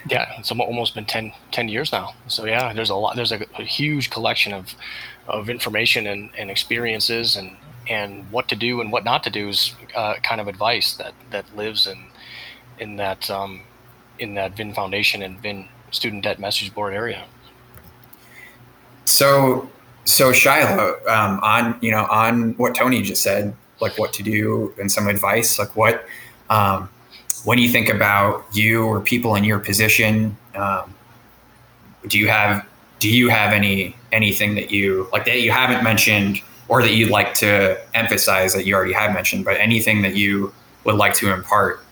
Yeah, 0.09 0.31
it's 0.39 0.51
almost 0.51 0.95
been 0.95 1.05
10, 1.05 1.33
10 1.51 1.67
years 1.67 1.91
now. 1.91 2.13
So 2.27 2.45
yeah, 2.45 2.71
there's 2.71 2.89
a 2.89 2.95
lot. 2.95 3.15
There's 3.15 3.33
a, 3.33 3.45
a 3.57 3.63
huge 3.63 4.09
collection 4.09 4.53
of 4.53 4.73
of 5.27 5.49
information 5.49 6.07
and, 6.07 6.29
and 6.37 6.49
experiences 6.49 7.35
and 7.35 7.57
and 7.89 8.30
what 8.32 8.47
to 8.50 8.56
do 8.56 8.82
and 8.82 8.91
what 8.91 9.04
not 9.04 9.23
to 9.23 9.30
do 9.30 9.50
is 9.50 9.73
uh, 9.95 10.15
kind 10.23 10.41
of 10.41 10.47
advice 10.47 10.93
that 10.95 11.13
that 11.32 11.45
lives 11.56 11.88
in 11.88 12.06
in 12.80 12.97
that 12.97 13.30
um, 13.30 13.62
in 14.19 14.36
that 14.36 14.56
VIN 14.56 14.73
Foundation 14.73 15.21
and 15.21 15.39
VIN 15.39 15.67
student 15.91 16.23
debt 16.23 16.39
message 16.39 16.73
board 16.73 16.93
area. 16.93 17.26
So, 19.06 19.69
so 20.06 20.34
Shiloh, 20.34 21.00
um, 21.08 21.39
on 21.41 21.78
you 21.82 21.91
know 21.91 22.06
on 22.06 22.54
what 22.58 22.76
Tony 22.76 23.02
just 23.02 23.23
said, 23.23 23.56
like 23.80 23.97
what 23.97 24.13
to 24.13 24.23
do 24.23 24.73
and 24.80 24.91
some 24.91 25.08
advice, 25.08 25.58
like 25.60 25.76
what 25.76 26.06
um, 26.50 26.89
when 27.43 27.58
you 27.58 27.69
think 27.69 27.89
about 27.89 28.45
you 28.54 28.86
or 28.86 29.00
people 29.00 29.36
in 29.36 29.43
your 29.43 29.60
position, 29.60 30.36
um, 30.56 30.93
do 32.08 32.19
you 32.19 32.28
have 32.28 32.65
do 33.00 33.10
you 33.10 33.30
have 33.30 33.54
any 33.54 33.95
anything 34.12 34.56
that 34.56 34.71
you 34.71 35.08
like 35.12 35.26
that 35.26 35.41
you 35.41 35.52
haven't 35.52 35.84
mentioned 35.84 36.41
or 36.69 36.82
that 36.82 36.93
you'd 36.93 37.10
like 37.10 37.34
to 37.36 37.80
emphasize 37.93 38.53
that 38.53 38.65
you 38.65 38.75
already 38.75 38.93
have 38.93 39.13
mentioned, 39.13 39.45
but 39.45 39.58
anything 39.58 40.01
that 40.01 40.15
you 40.15 40.53
would 40.84 40.95
like 40.95 41.13
to 41.15 41.32
impart 41.32 41.84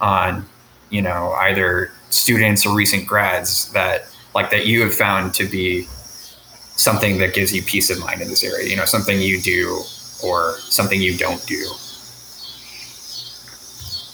on 0.00 0.44
you 0.90 1.00
know 1.02 1.32
either 1.40 1.90
students 2.10 2.64
or 2.66 2.76
recent 2.76 3.06
grads 3.06 3.72
that 3.72 4.06
like 4.34 4.50
that 4.50 4.66
you 4.66 4.82
have 4.82 4.94
found 4.94 5.34
to 5.34 5.46
be 5.46 5.86
something 6.76 7.18
that 7.18 7.34
gives 7.34 7.54
you 7.54 7.62
peace 7.62 7.90
of 7.90 7.98
mind 8.00 8.20
in 8.20 8.28
this 8.28 8.44
area 8.44 8.68
you 8.68 8.76
know 8.76 8.84
something 8.84 9.20
you 9.20 9.40
do 9.40 9.80
or 10.22 10.56
something 10.58 11.00
you 11.00 11.16
don't 11.16 11.44
do 11.46 11.64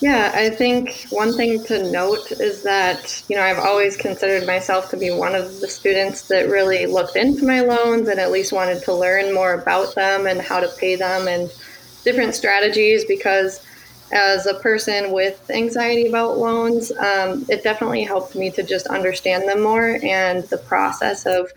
yeah 0.00 0.30
i 0.34 0.48
think 0.48 1.06
one 1.10 1.36
thing 1.36 1.62
to 1.64 1.90
note 1.90 2.30
is 2.32 2.62
that 2.62 3.22
you 3.28 3.36
know 3.36 3.42
i've 3.42 3.58
always 3.58 3.96
considered 3.96 4.46
myself 4.46 4.90
to 4.90 4.96
be 4.96 5.10
one 5.10 5.34
of 5.34 5.60
the 5.60 5.68
students 5.68 6.28
that 6.28 6.48
really 6.48 6.86
looked 6.86 7.16
into 7.16 7.44
my 7.44 7.60
loans 7.60 8.08
and 8.08 8.20
at 8.20 8.30
least 8.30 8.52
wanted 8.52 8.82
to 8.82 8.94
learn 8.94 9.34
more 9.34 9.54
about 9.54 9.94
them 9.94 10.26
and 10.26 10.40
how 10.40 10.60
to 10.60 10.68
pay 10.78 10.94
them 10.94 11.26
and 11.26 11.50
different 12.04 12.34
strategies 12.34 13.04
because 13.04 13.60
as 14.12 14.46
a 14.46 14.54
person 14.54 15.12
with 15.12 15.50
anxiety 15.50 16.08
about 16.08 16.38
loans, 16.38 16.90
um, 16.92 17.44
it 17.48 17.62
definitely 17.62 18.02
helped 18.02 18.34
me 18.34 18.50
to 18.50 18.62
just 18.62 18.86
understand 18.86 19.48
them 19.48 19.62
more 19.62 19.98
and 20.02 20.44
the 20.44 20.58
process 20.58 21.26
of, 21.26 21.50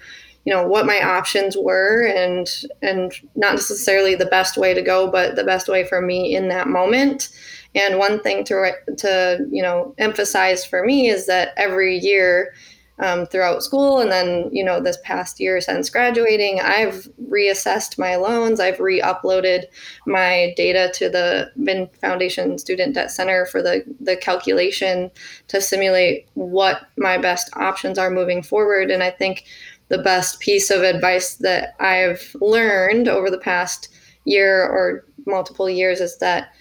you 0.45 0.53
know, 0.53 0.67
what 0.67 0.85
my 0.85 1.01
options 1.01 1.55
were 1.55 2.07
and 2.07 2.65
and 2.81 3.13
not 3.35 3.53
necessarily 3.53 4.15
the 4.15 4.25
best 4.25 4.57
way 4.57 4.73
to 4.73 4.81
go, 4.81 5.09
but 5.09 5.35
the 5.35 5.43
best 5.43 5.69
way 5.69 5.85
for 5.87 6.01
me 6.01 6.35
in 6.35 6.49
that 6.49 6.67
moment. 6.67 7.29
And 7.75 7.97
one 7.97 8.19
thing 8.21 8.43
to 8.45 8.73
to 8.97 9.47
you 9.51 9.61
know 9.61 9.95
emphasize 9.97 10.65
for 10.65 10.85
me 10.85 11.09
is 11.09 11.27
that 11.27 11.53
every 11.57 11.97
year 11.97 12.53
um, 13.01 13.25
throughout 13.25 13.63
school. 13.63 13.99
And 13.99 14.11
then, 14.11 14.49
you 14.51 14.63
know, 14.63 14.79
this 14.79 14.97
past 15.03 15.39
year 15.39 15.59
since 15.59 15.89
graduating, 15.89 16.61
I've 16.61 17.09
reassessed 17.29 17.97
my 17.97 18.15
loans. 18.15 18.59
I've 18.59 18.79
re 18.79 19.01
uploaded 19.01 19.65
my 20.05 20.53
data 20.55 20.91
to 20.95 21.09
the 21.09 21.51
VIN 21.57 21.89
Foundation 21.99 22.57
Student 22.57 22.95
Debt 22.95 23.11
Center 23.11 23.45
for 23.47 23.61
the, 23.61 23.83
the 23.99 24.15
calculation 24.15 25.11
to 25.47 25.59
simulate 25.59 26.27
what 26.35 26.87
my 26.97 27.17
best 27.17 27.49
options 27.57 27.97
are 27.97 28.11
moving 28.11 28.43
forward. 28.43 28.91
And 28.91 29.01
I 29.01 29.09
think 29.09 29.45
the 29.89 29.97
best 29.97 30.39
piece 30.39 30.69
of 30.69 30.83
advice 30.83 31.35
that 31.35 31.75
I've 31.79 32.35
learned 32.39 33.07
over 33.07 33.29
the 33.29 33.37
past 33.37 33.89
year 34.25 34.63
or 34.63 35.05
multiple 35.25 35.69
years 35.69 35.99
is 35.99 36.17
that 36.19 36.53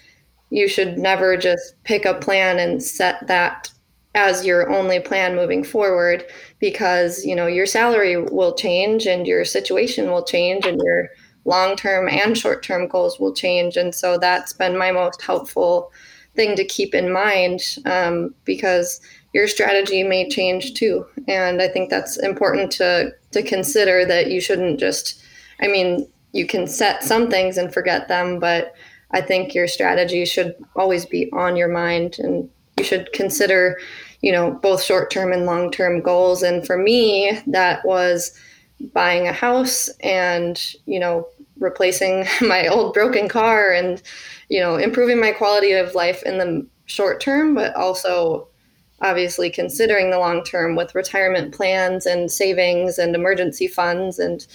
you 0.51 0.67
should 0.67 0.99
never 0.99 1.35
just 1.35 1.81
pick 1.83 2.05
a 2.05 2.13
plan 2.13 2.59
and 2.59 2.83
set 2.83 3.25
that 3.27 3.71
as 4.13 4.45
your 4.45 4.69
only 4.69 4.99
plan 4.99 5.35
moving 5.35 5.63
forward 5.63 6.23
because 6.59 7.25
you 7.25 7.35
know 7.35 7.47
your 7.47 7.65
salary 7.65 8.17
will 8.17 8.53
change 8.53 9.07
and 9.07 9.25
your 9.25 9.43
situation 9.45 10.11
will 10.11 10.23
change 10.23 10.65
and 10.65 10.79
your 10.83 11.09
long-term 11.45 12.07
and 12.09 12.37
short-term 12.37 12.87
goals 12.87 13.19
will 13.19 13.33
change. 13.33 13.75
And 13.77 13.93
so 13.95 14.17
that's 14.17 14.53
been 14.53 14.77
my 14.77 14.91
most 14.91 15.21
helpful 15.21 15.91
thing 16.35 16.55
to 16.55 16.63
keep 16.63 16.93
in 16.93 17.11
mind 17.11 17.61
um, 17.85 18.33
because 18.45 19.01
your 19.33 19.47
strategy 19.47 20.03
may 20.03 20.29
change 20.29 20.73
too. 20.73 21.05
And 21.27 21.61
i 21.61 21.67
think 21.67 21.89
that's 21.89 22.17
important 22.17 22.71
to 22.73 23.13
to 23.31 23.41
consider 23.41 24.05
that 24.05 24.29
you 24.31 24.41
shouldn't 24.41 24.79
just 24.79 25.21
i 25.61 25.67
mean 25.67 26.07
you 26.33 26.45
can 26.45 26.67
set 26.67 27.03
some 27.03 27.29
things 27.29 27.57
and 27.57 27.73
forget 27.73 28.07
them 28.07 28.39
but 28.39 28.73
i 29.13 29.21
think 29.21 29.53
your 29.53 29.67
strategy 29.67 30.25
should 30.25 30.55
always 30.75 31.05
be 31.05 31.29
on 31.33 31.55
your 31.55 31.67
mind 31.67 32.17
and 32.19 32.49
you 32.77 32.83
should 32.83 33.11
consider 33.13 33.77
you 34.21 34.31
know 34.31 34.51
both 34.61 34.81
short-term 34.81 35.31
and 35.33 35.45
long-term 35.45 36.01
goals. 36.01 36.43
And 36.43 36.65
for 36.65 36.77
me 36.77 37.39
that 37.47 37.85
was 37.85 38.37
buying 38.93 39.27
a 39.27 39.33
house 39.33 39.89
and 40.01 40.61
you 40.85 40.99
know 40.99 41.27
replacing 41.59 42.25
my 42.41 42.67
old 42.67 42.93
broken 42.93 43.27
car 43.27 43.71
and 43.71 44.01
you 44.49 44.59
know 44.59 44.75
improving 44.75 45.19
my 45.19 45.31
quality 45.31 45.73
of 45.73 45.95
life 45.95 46.23
in 46.23 46.37
the 46.37 46.67
short 46.85 47.21
term 47.21 47.53
but 47.53 47.75
also 47.75 48.47
obviously 49.01 49.49
considering 49.49 50.09
the 50.09 50.19
long 50.19 50.43
term 50.43 50.75
with 50.75 50.95
retirement 50.95 51.53
plans 51.53 52.05
and 52.05 52.31
savings 52.31 52.97
and 52.97 53.15
emergency 53.15 53.67
funds 53.67 54.19
and 54.19 54.45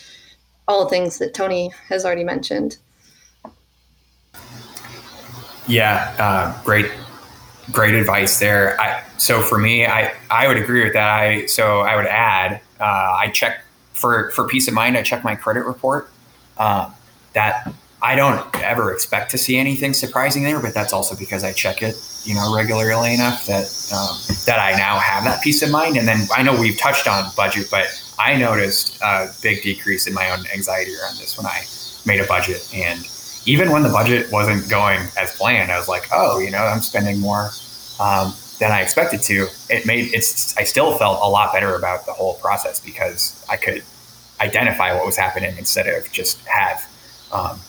all 0.68 0.84
the 0.84 0.90
things 0.90 1.18
that 1.18 1.32
tony 1.32 1.72
has 1.88 2.04
already 2.04 2.24
mentioned 2.24 2.76
yeah 5.66 6.14
uh, 6.18 6.62
great 6.64 6.90
great 7.72 7.94
advice 7.94 8.38
there. 8.38 8.80
I, 8.80 9.02
so 9.18 9.42
for 9.42 9.58
me, 9.58 9.86
I, 9.86 10.14
I 10.30 10.46
would 10.46 10.56
agree 10.56 10.84
with 10.84 10.92
that. 10.92 11.08
I, 11.08 11.46
so 11.46 11.80
I 11.80 11.96
would 11.96 12.06
add 12.06 12.60
Uh, 12.78 13.16
I 13.24 13.30
check 13.30 13.64
for 13.92 14.30
for 14.32 14.46
peace 14.46 14.68
of 14.68 14.74
mind. 14.74 14.96
I 14.96 15.02
check 15.02 15.24
my 15.24 15.34
credit 15.34 15.64
report. 15.64 16.10
Uh, 16.58 16.90
that 17.32 17.72
I 18.02 18.14
don't 18.14 18.44
ever 18.62 18.92
expect 18.92 19.30
to 19.30 19.38
see 19.38 19.56
anything 19.56 19.94
surprising 19.94 20.44
there, 20.44 20.60
but 20.60 20.74
that's 20.74 20.92
also 20.92 21.16
because 21.16 21.42
I 21.42 21.52
check 21.52 21.82
it, 21.82 21.96
you 22.24 22.34
know, 22.34 22.54
regularly 22.54 23.14
enough 23.14 23.46
that 23.46 23.64
um, 23.92 24.16
that 24.44 24.60
I 24.60 24.76
now 24.76 24.98
have 24.98 25.24
that 25.24 25.42
peace 25.42 25.62
of 25.62 25.70
mind. 25.70 25.96
And 25.96 26.06
then 26.06 26.26
I 26.36 26.42
know 26.42 26.58
we've 26.58 26.78
touched 26.78 27.08
on 27.08 27.30
budget, 27.36 27.68
but 27.70 27.86
I 28.18 28.36
noticed 28.36 29.00
a 29.02 29.28
big 29.42 29.62
decrease 29.62 30.06
in 30.06 30.14
my 30.14 30.30
own 30.30 30.44
anxiety 30.54 30.92
around 30.96 31.16
this 31.18 31.36
when 31.38 31.46
I 31.46 31.64
made 32.04 32.20
a 32.20 32.26
budget. 32.26 32.68
And 32.74 33.00
even 33.46 33.70
when 33.70 33.82
the 33.82 33.88
budget 33.88 34.30
wasn't 34.30 34.68
going 34.68 35.00
as 35.16 35.34
planned, 35.36 35.70
I 35.70 35.78
was 35.78 35.88
like, 35.88 36.08
oh, 36.12 36.38
you 36.40 36.50
know, 36.50 36.58
I'm 36.58 36.80
spending 36.80 37.20
more 37.20 37.50
um, 38.00 38.34
than 38.58 38.72
I 38.72 38.82
expected 38.82 39.22
to. 39.22 39.46
It 39.70 39.86
made 39.86 40.12
it's. 40.12 40.56
I 40.56 40.64
still 40.64 40.98
felt 40.98 41.20
a 41.22 41.28
lot 41.28 41.52
better 41.52 41.74
about 41.76 42.06
the 42.06 42.12
whole 42.12 42.34
process 42.34 42.80
because 42.80 43.44
I 43.48 43.56
could 43.56 43.82
identify 44.40 44.94
what 44.94 45.06
was 45.06 45.16
happening 45.16 45.56
instead 45.56 45.86
of 45.86 46.10
just 46.12 46.44
have 46.46 46.86
um, 47.32 47.60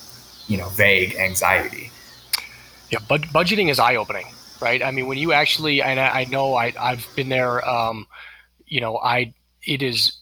you 0.48 0.58
know 0.58 0.70
vague 0.70 1.16
anxiety. 1.16 1.92
Yeah, 2.90 3.00
but 3.08 3.22
budgeting 3.22 3.70
is 3.70 3.80
eye 3.80 3.96
opening, 3.96 4.28
right? 4.60 4.82
I 4.82 4.92
mean, 4.92 5.08
when 5.08 5.18
you 5.18 5.34
actually, 5.34 5.82
and 5.82 6.00
I, 6.00 6.22
I 6.22 6.26
know 6.26 6.56
I, 6.56 6.74
I've 6.80 7.08
been 7.16 7.30
there. 7.30 7.68
Um, 7.68 8.08
you 8.66 8.82
know, 8.82 8.98
I 8.98 9.34
it 9.64 9.84
is. 9.84 10.14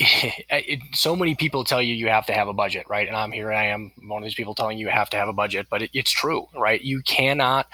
It, 0.52 0.80
so 0.94 1.14
many 1.14 1.34
people 1.34 1.64
tell 1.64 1.82
you 1.82 1.94
you 1.94 2.08
have 2.08 2.26
to 2.26 2.32
have 2.32 2.48
a 2.48 2.52
budget, 2.52 2.86
right? 2.88 3.06
And 3.06 3.16
I'm 3.16 3.32
here. 3.32 3.52
I 3.52 3.66
am 3.66 3.92
one 4.02 4.22
of 4.22 4.26
these 4.26 4.34
people 4.34 4.54
telling 4.54 4.78
you 4.78 4.86
you 4.86 4.92
have 4.92 5.10
to 5.10 5.16
have 5.16 5.28
a 5.28 5.32
budget, 5.32 5.66
but 5.70 5.82
it, 5.82 5.90
it's 5.92 6.10
true, 6.10 6.46
right? 6.54 6.80
You 6.80 7.02
cannot 7.02 7.68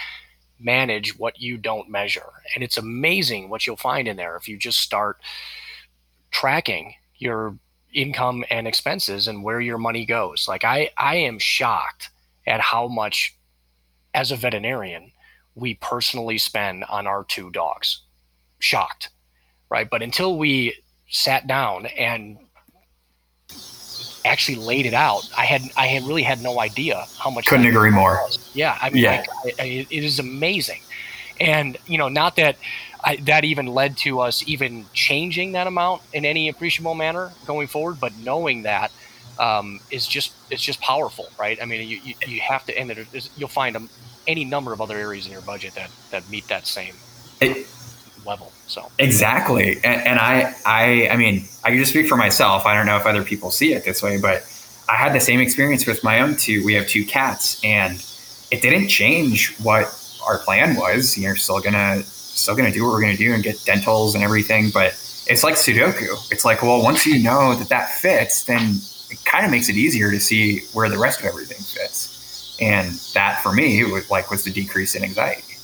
manage 0.59 1.19
what 1.19 1.41
you 1.41 1.57
don't 1.57 1.89
measure, 1.89 2.27
and 2.55 2.63
it's 2.65 2.77
amazing 2.77 3.49
what 3.49 3.67
you'll 3.67 3.77
find 3.77 4.09
in 4.09 4.17
there 4.17 4.37
if 4.37 4.49
you 4.49 4.59
just 4.59 4.81
start 4.81 5.19
tracking 6.31 6.95
your 7.19 7.57
income 7.95 8.45
and 8.51 8.69
expenses 8.69 9.27
and 9.27 9.43
where 9.43 9.61
your 9.61 9.79
money 9.79 10.05
goes. 10.05 10.47
Like 10.49 10.65
I, 10.65 10.91
I 10.99 11.17
am 11.17 11.39
shocked 11.39 12.11
at 12.47 12.61
how 12.61 12.89
much, 12.89 13.35
as 14.15 14.31
a 14.33 14.37
veterinarian, 14.37 15.13
we 15.55 15.75
personally 15.75 16.39
spend 16.39 16.85
on 16.85 17.07
our 17.07 17.25
two 17.25 17.51
dogs. 17.51 18.03
Shocked, 18.59 19.11
right? 19.71 19.89
But 19.89 20.03
until 20.03 20.37
we 20.39 20.75
sat 21.09 21.47
down 21.47 21.87
and 21.87 22.39
actually 24.25 24.57
laid 24.57 24.87
it 24.87 24.95
out, 24.95 25.29
I 25.37 25.45
had 25.45 25.63
I 25.77 25.87
had 25.87 26.03
really 26.05 26.23
had 26.23 26.43
no 26.43 26.61
idea 26.61 27.07
how 27.19 27.31
much. 27.31 27.47
Couldn't 27.47 27.67
agree 27.67 27.91
more. 27.91 28.21
Was. 28.25 28.51
Yeah, 28.55 28.77
I 28.81 28.91
mean, 28.91 29.05
yeah. 29.05 29.25
It 29.59 29.91
is 29.91 30.19
amazing, 30.19 30.81
and 31.41 31.77
you 31.87 31.99
know, 31.99 32.09
not 32.09 32.37
that 32.37 32.57
I, 33.05 33.17
that 33.17 33.45
even 33.45 33.67
led 33.67 33.97
to 33.99 34.21
us 34.21 34.43
even 34.49 34.87
changing 34.93 35.53
that 35.53 35.67
amount 35.67 36.03
in 36.13 36.25
any 36.25 36.49
appreciable 36.49 36.95
manner 36.95 37.33
going 37.47 37.69
forward. 37.69 38.01
But 38.01 38.17
knowing 38.19 38.63
that 38.63 38.91
um, 39.39 39.81
is 39.91 40.07
just 40.07 40.33
it's 40.51 40.63
just 40.63 40.81
powerful, 40.81 41.29
right? 41.39 41.59
I 41.63 41.65
mean, 41.67 41.89
you, 41.89 42.01
you, 42.03 42.15
you 42.27 42.41
have 42.41 42.67
to, 42.67 42.77
and 42.77 43.07
you'll 43.37 43.49
find 43.49 43.89
any 44.27 44.45
number 44.45 44.73
of 44.73 44.81
other 44.81 44.97
areas 44.97 45.27
in 45.27 45.33
your 45.33 45.43
budget 45.43 45.75
that 45.75 45.91
that 46.11 46.29
meet 46.29 46.49
that 46.49 46.67
same 46.67 46.95
it, 47.41 47.67
level. 48.27 48.53
So 48.67 48.91
exactly, 48.99 49.77
and, 49.85 50.07
and 50.07 50.19
I 50.19 50.55
I 50.65 51.09
I 51.09 51.17
mean 51.17 51.45
I 51.65 51.71
can 51.71 51.79
just 51.79 51.93
speak 51.93 52.09
for 52.09 52.17
myself. 52.17 52.67
I 52.67 52.75
don't 52.75 52.87
know 52.87 52.97
if 52.97 53.07
other 53.07 53.23
people 53.23 53.51
see 53.51 53.73
it 53.73 53.85
this 53.85 54.03
way, 54.03 54.19
but 54.21 54.45
I 54.89 54.97
had 54.97 55.13
the 55.15 55.21
same 55.21 55.41
experience 55.41 55.87
with 55.87 56.03
my 56.03 56.21
own 56.21 56.37
two. 56.37 56.65
We 56.65 56.75
have 56.75 56.87
two 56.89 57.05
cats, 57.05 57.61
and 57.65 58.05
it 58.51 58.63
didn't 58.63 58.89
change 58.89 59.57
what 59.59 59.87
our 60.27 60.39
plan 60.39 60.77
was. 60.77 61.17
You're 61.17 61.37
still 61.37 61.61
gonna 61.61 62.03
still 62.03 62.57
to 62.57 62.71
do 62.71 62.85
what 62.85 62.93
we're 62.93 63.11
to 63.11 63.17
do 63.17 63.33
and 63.33 63.43
get 63.43 63.57
dentals 63.65 64.15
and 64.15 64.23
everything. 64.23 64.71
But 64.71 64.93
it's 65.27 65.43
like 65.43 65.55
Sudoku. 65.55 66.31
It's 66.31 66.45
like, 66.45 66.63
well, 66.63 66.83
once 66.83 67.07
you 67.07 67.23
know 67.23 67.55
that 67.55 67.69
that 67.69 67.91
fits, 67.91 68.45
then 68.45 68.77
it 69.11 69.25
kind 69.25 69.45
of 69.45 69.51
makes 69.51 69.69
it 69.69 69.77
easier 69.77 70.11
to 70.11 70.21
see 70.21 70.61
where 70.73 70.89
the 70.89 70.99
rest 70.99 71.21
of 71.21 71.27
everything 71.27 71.59
fits. 71.59 72.57
And 72.61 72.95
that 73.15 73.43
for 73.43 73.53
me 73.53 73.85
was 73.85 74.11
like 74.11 74.31
was 74.31 74.45
the 74.45 74.53
decrease 74.53 74.95
in 74.95 75.03
anxiety. 75.03 75.56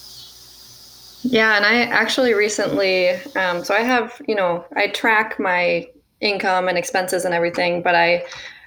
Yeah, 1.23 1.57
and 1.57 1.65
I 1.65 1.83
actually 1.83 2.35
recently, 2.35 3.11
um, 3.37 3.65
so 3.65 3.75
I 3.75 3.81
have, 3.81 4.21
you 4.27 4.35
know, 4.35 4.65
I 4.75 4.89
track 4.89 5.39
my 5.39 5.89
income 6.21 6.69
and 6.69 6.77
expenses 6.77 7.25
and 7.25 7.35
everything, 7.35 7.83
but 7.83 7.95
I, 7.95 8.25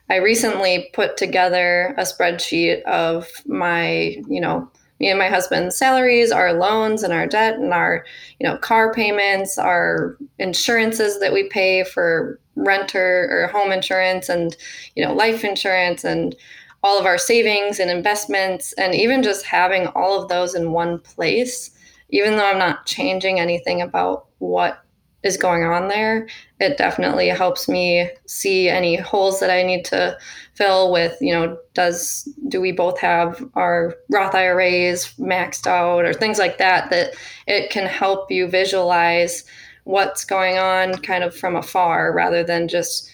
I 0.09 0.17
recently 0.17 0.89
put 0.93 1.17
together 1.17 1.93
a 1.97 2.01
spreadsheet 2.01 2.81
of 2.83 3.27
my, 3.45 4.17
you 4.29 4.39
know, 4.39 4.69
me 4.99 5.09
and 5.09 5.19
my 5.19 5.27
husband's 5.27 5.75
salaries, 5.75 6.31
our 6.31 6.53
loans 6.53 7.03
and 7.03 7.11
our 7.11 7.27
debt 7.27 7.55
and 7.55 7.73
our, 7.73 8.05
you 8.39 8.47
know, 8.47 8.57
car 8.57 8.93
payments, 8.93 9.57
our 9.57 10.17
insurances 10.39 11.19
that 11.19 11.33
we 11.33 11.49
pay 11.49 11.83
for 11.83 12.39
renter 12.55 13.27
or 13.29 13.47
home 13.47 13.73
insurance 13.73 14.29
and, 14.29 14.55
you 14.95 15.03
know, 15.03 15.13
life 15.13 15.43
insurance 15.43 16.05
and 16.05 16.35
all 16.83 16.97
of 16.97 17.05
our 17.05 17.17
savings 17.17 17.79
and 17.79 17.89
investments 17.89 18.71
and 18.73 18.95
even 18.95 19.23
just 19.23 19.43
having 19.45 19.87
all 19.87 20.21
of 20.21 20.29
those 20.29 20.55
in 20.55 20.71
one 20.71 20.99
place, 20.99 21.71
even 22.09 22.37
though 22.37 22.45
I'm 22.45 22.59
not 22.59 22.85
changing 22.85 23.39
anything 23.39 23.81
about 23.81 24.27
what 24.39 24.81
is 25.23 25.37
going 25.37 25.63
on 25.63 25.87
there, 25.87 26.27
it 26.59 26.77
definitely 26.77 27.27
helps 27.29 27.67
me 27.67 28.09
see 28.27 28.69
any 28.69 28.95
holes 28.95 29.39
that 29.39 29.49
I 29.49 29.63
need 29.63 29.83
to 29.85 30.17
fill 30.53 30.91
with, 30.91 31.17
you 31.19 31.33
know, 31.33 31.57
does 31.73 32.29
do 32.47 32.61
we 32.61 32.71
both 32.71 32.99
have 32.99 33.43
our 33.55 33.95
Roth 34.09 34.35
IRAs 34.35 35.15
maxed 35.15 35.65
out 35.65 36.05
or 36.05 36.13
things 36.13 36.37
like 36.37 36.59
that 36.59 36.91
that 36.91 37.15
it 37.47 37.71
can 37.71 37.87
help 37.87 38.29
you 38.29 38.47
visualize 38.47 39.43
what's 39.85 40.25
going 40.25 40.59
on 40.59 40.95
kind 40.99 41.23
of 41.23 41.35
from 41.35 41.55
afar 41.55 42.13
rather 42.13 42.43
than 42.43 42.67
just 42.67 43.09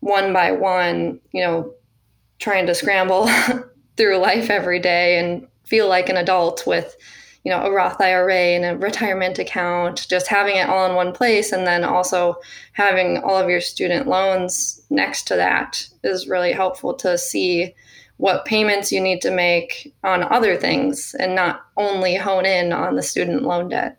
one 0.00 0.32
by 0.32 0.52
one, 0.52 1.18
you 1.32 1.42
know, 1.42 1.72
trying 2.38 2.66
to 2.66 2.74
scramble 2.74 3.28
through 3.96 4.16
life 4.18 4.48
every 4.48 4.78
day 4.78 5.18
and 5.18 5.46
feel 5.64 5.88
like 5.88 6.08
an 6.08 6.16
adult 6.16 6.66
with 6.68 6.96
you 7.48 7.54
know 7.54 7.62
a 7.62 7.72
Roth 7.72 7.98
IRA 7.98 8.34
and 8.34 8.64
a 8.66 8.76
retirement 8.76 9.38
account, 9.38 10.06
just 10.10 10.26
having 10.26 10.56
it 10.56 10.68
all 10.68 10.86
in 10.86 10.94
one 10.94 11.14
place, 11.14 11.50
and 11.50 11.66
then 11.66 11.82
also 11.82 12.36
having 12.74 13.22
all 13.24 13.38
of 13.38 13.48
your 13.48 13.62
student 13.62 14.06
loans 14.06 14.82
next 14.90 15.26
to 15.28 15.36
that 15.36 15.88
is 16.04 16.28
really 16.28 16.52
helpful 16.52 16.92
to 16.92 17.16
see 17.16 17.74
what 18.18 18.44
payments 18.44 18.92
you 18.92 19.00
need 19.00 19.22
to 19.22 19.30
make 19.30 19.94
on 20.04 20.24
other 20.24 20.58
things 20.58 21.16
and 21.18 21.34
not 21.34 21.64
only 21.78 22.16
hone 22.16 22.44
in 22.44 22.70
on 22.70 22.96
the 22.96 23.02
student 23.02 23.42
loan 23.44 23.70
debt. 23.70 23.96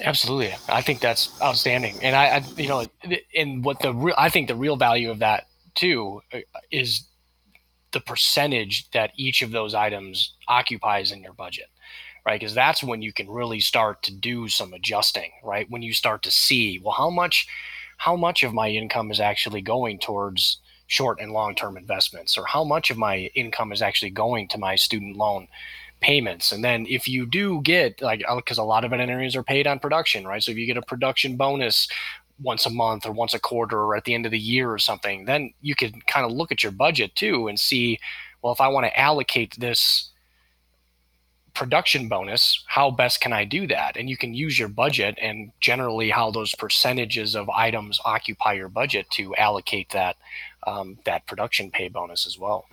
Absolutely, 0.00 0.54
I 0.70 0.80
think 0.80 1.00
that's 1.00 1.38
outstanding, 1.42 1.98
and 2.00 2.16
I, 2.16 2.36
I 2.36 2.44
you 2.56 2.68
know, 2.68 2.86
and 3.36 3.62
what 3.62 3.80
the 3.80 3.92
real, 3.92 4.14
I 4.16 4.30
think 4.30 4.48
the 4.48 4.56
real 4.56 4.76
value 4.76 5.10
of 5.10 5.18
that 5.18 5.48
too 5.74 6.22
uh, 6.32 6.38
is 6.70 7.06
the 7.92 8.00
percentage 8.00 8.90
that 8.92 9.10
each 9.16 9.42
of 9.42 9.50
those 9.50 9.74
items 9.74 10.34
occupies 10.48 11.12
in 11.12 11.22
your 11.22 11.34
budget 11.34 11.66
right? 12.26 12.40
Because 12.40 12.54
that's 12.54 12.82
when 12.82 13.02
you 13.02 13.12
can 13.12 13.28
really 13.28 13.60
start 13.60 14.02
to 14.04 14.14
do 14.14 14.48
some 14.48 14.72
adjusting, 14.72 15.30
right? 15.42 15.70
When 15.70 15.82
you 15.82 15.92
start 15.92 16.22
to 16.24 16.30
see, 16.30 16.80
well, 16.82 16.94
how 16.94 17.10
much, 17.10 17.46
how 17.98 18.16
much 18.16 18.42
of 18.42 18.54
my 18.54 18.68
income 18.68 19.10
is 19.10 19.20
actually 19.20 19.62
going 19.62 19.98
towards 19.98 20.58
short 20.86 21.20
and 21.20 21.32
long 21.32 21.54
term 21.54 21.76
investments, 21.76 22.36
or 22.36 22.44
how 22.46 22.64
much 22.64 22.90
of 22.90 22.98
my 22.98 23.30
income 23.34 23.72
is 23.72 23.80
actually 23.80 24.10
going 24.10 24.48
to 24.48 24.58
my 24.58 24.74
student 24.74 25.16
loan 25.16 25.46
payments. 26.00 26.50
And 26.50 26.64
then 26.64 26.86
if 26.88 27.06
you 27.06 27.26
do 27.26 27.60
get 27.62 28.00
like, 28.02 28.22
because 28.36 28.58
a 28.58 28.64
lot 28.64 28.84
of 28.84 28.90
veterinarians 28.90 29.36
are 29.36 29.42
paid 29.42 29.66
on 29.66 29.78
production, 29.78 30.26
right? 30.26 30.42
So 30.42 30.50
if 30.50 30.58
you 30.58 30.66
get 30.66 30.76
a 30.76 30.82
production 30.82 31.36
bonus 31.36 31.88
once 32.42 32.66
a 32.66 32.70
month 32.70 33.06
or 33.06 33.12
once 33.12 33.34
a 33.34 33.38
quarter 33.38 33.78
or 33.78 33.94
at 33.94 34.04
the 34.04 34.14
end 34.14 34.24
of 34.26 34.32
the 34.32 34.38
year 34.38 34.72
or 34.72 34.78
something, 34.78 35.26
then 35.26 35.52
you 35.60 35.74
can 35.74 36.00
kind 36.06 36.24
of 36.24 36.32
look 36.32 36.50
at 36.50 36.62
your 36.62 36.72
budget 36.72 37.14
too 37.14 37.48
and 37.48 37.60
see, 37.60 37.98
well, 38.42 38.52
if 38.52 38.60
I 38.60 38.68
want 38.68 38.86
to 38.86 38.98
allocate 38.98 39.54
this 39.60 40.09
production 41.54 42.08
bonus, 42.08 42.64
how 42.66 42.90
best 42.90 43.20
can 43.20 43.32
I 43.32 43.44
do 43.44 43.66
that? 43.66 43.96
And 43.96 44.08
you 44.08 44.16
can 44.16 44.34
use 44.34 44.58
your 44.58 44.68
budget 44.68 45.18
and 45.20 45.52
generally 45.60 46.10
how 46.10 46.30
those 46.30 46.54
percentages 46.54 47.34
of 47.34 47.48
items 47.50 48.00
occupy 48.04 48.54
your 48.54 48.68
budget 48.68 49.08
to 49.10 49.34
allocate 49.36 49.90
that 49.90 50.16
um, 50.66 50.98
that 51.04 51.26
production 51.26 51.70
pay 51.70 51.88
bonus 51.88 52.26
as 52.26 52.38
well. 52.38 52.66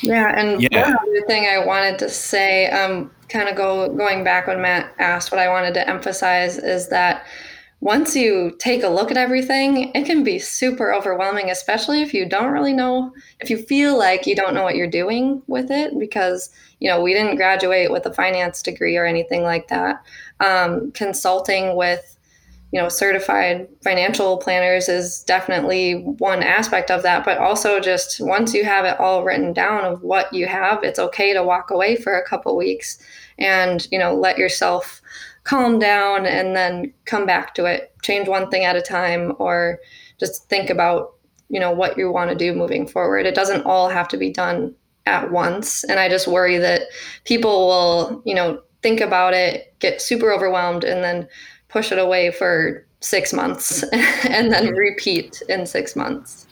Yeah, 0.00 0.32
and 0.36 0.60
yeah. 0.60 0.88
one 0.88 0.96
other 0.96 1.26
thing 1.26 1.46
I 1.46 1.64
wanted 1.64 1.98
to 2.00 2.08
say, 2.08 2.68
um, 2.70 3.10
kind 3.28 3.48
of 3.48 3.56
go 3.56 3.88
going 3.94 4.22
back 4.24 4.46
when 4.46 4.60
Matt 4.60 4.92
asked, 4.98 5.32
what 5.32 5.40
I 5.40 5.48
wanted 5.48 5.74
to 5.74 5.88
emphasize 5.88 6.58
is 6.58 6.88
that 6.88 7.26
once 7.80 8.16
you 8.16 8.56
take 8.58 8.82
a 8.82 8.88
look 8.88 9.10
at 9.10 9.16
everything, 9.16 9.92
it 9.94 10.04
can 10.04 10.24
be 10.24 10.38
super 10.38 10.92
overwhelming, 10.92 11.48
especially 11.48 12.02
if 12.02 12.12
you 12.12 12.28
don't 12.28 12.52
really 12.52 12.72
know, 12.72 13.12
if 13.38 13.50
you 13.50 13.56
feel 13.56 13.96
like 13.96 14.26
you 14.26 14.34
don't 14.34 14.54
know 14.54 14.64
what 14.64 14.74
you're 14.74 14.90
doing 14.90 15.40
with 15.46 15.70
it, 15.70 15.96
because, 15.96 16.50
you 16.80 16.90
know, 16.90 17.00
we 17.00 17.14
didn't 17.14 17.36
graduate 17.36 17.92
with 17.92 18.04
a 18.04 18.12
finance 18.12 18.62
degree 18.62 18.96
or 18.96 19.06
anything 19.06 19.44
like 19.44 19.68
that. 19.68 20.04
Um, 20.40 20.90
consulting 20.90 21.76
with, 21.76 22.16
you 22.72 22.80
know, 22.80 22.88
certified 22.88 23.68
financial 23.82 24.38
planners 24.38 24.88
is 24.88 25.22
definitely 25.22 26.02
one 26.02 26.42
aspect 26.42 26.90
of 26.90 27.02
that. 27.04 27.24
But 27.24 27.38
also, 27.38 27.78
just 27.78 28.20
once 28.20 28.52
you 28.52 28.64
have 28.64 28.84
it 28.84 28.98
all 28.98 29.22
written 29.22 29.52
down 29.52 29.84
of 29.84 30.02
what 30.02 30.32
you 30.34 30.46
have, 30.46 30.82
it's 30.82 30.98
okay 30.98 31.32
to 31.32 31.44
walk 31.44 31.70
away 31.70 31.94
for 31.94 32.14
a 32.14 32.26
couple 32.26 32.56
weeks 32.56 32.98
and, 33.38 33.86
you 33.92 33.98
know, 33.98 34.14
let 34.14 34.36
yourself 34.36 35.00
calm 35.48 35.78
down 35.78 36.26
and 36.26 36.54
then 36.54 36.92
come 37.06 37.24
back 37.24 37.54
to 37.54 37.64
it. 37.64 37.90
Change 38.02 38.28
one 38.28 38.50
thing 38.50 38.64
at 38.64 38.76
a 38.76 38.82
time 38.82 39.32
or 39.38 39.80
just 40.20 40.48
think 40.48 40.68
about 40.68 41.14
you 41.48 41.58
know 41.58 41.70
what 41.70 41.96
you 41.96 42.12
want 42.12 42.30
to 42.30 42.36
do 42.36 42.52
moving 42.52 42.86
forward. 42.86 43.24
It 43.24 43.34
doesn't 43.34 43.64
all 43.64 43.88
have 43.88 44.08
to 44.08 44.18
be 44.18 44.30
done 44.30 44.74
at 45.06 45.32
once. 45.32 45.84
And 45.84 45.98
i 45.98 46.08
just 46.08 46.28
worry 46.28 46.58
that 46.58 46.82
people 47.24 47.66
will 47.66 48.22
you 48.26 48.34
know 48.34 48.60
think 48.82 49.00
about 49.00 49.32
it 49.32 49.74
get 49.78 50.02
super 50.02 50.30
overwhelmed 50.30 50.84
and 50.84 51.02
then 51.02 51.26
push 51.68 51.90
it 51.90 51.98
away 51.98 52.30
for 52.30 52.84
six 53.00 53.32
months 53.32 53.82
and 54.28 54.52
then 54.52 54.74
repeat 54.74 55.42
in 55.48 55.64
six 55.64 55.96
months. 55.96 56.46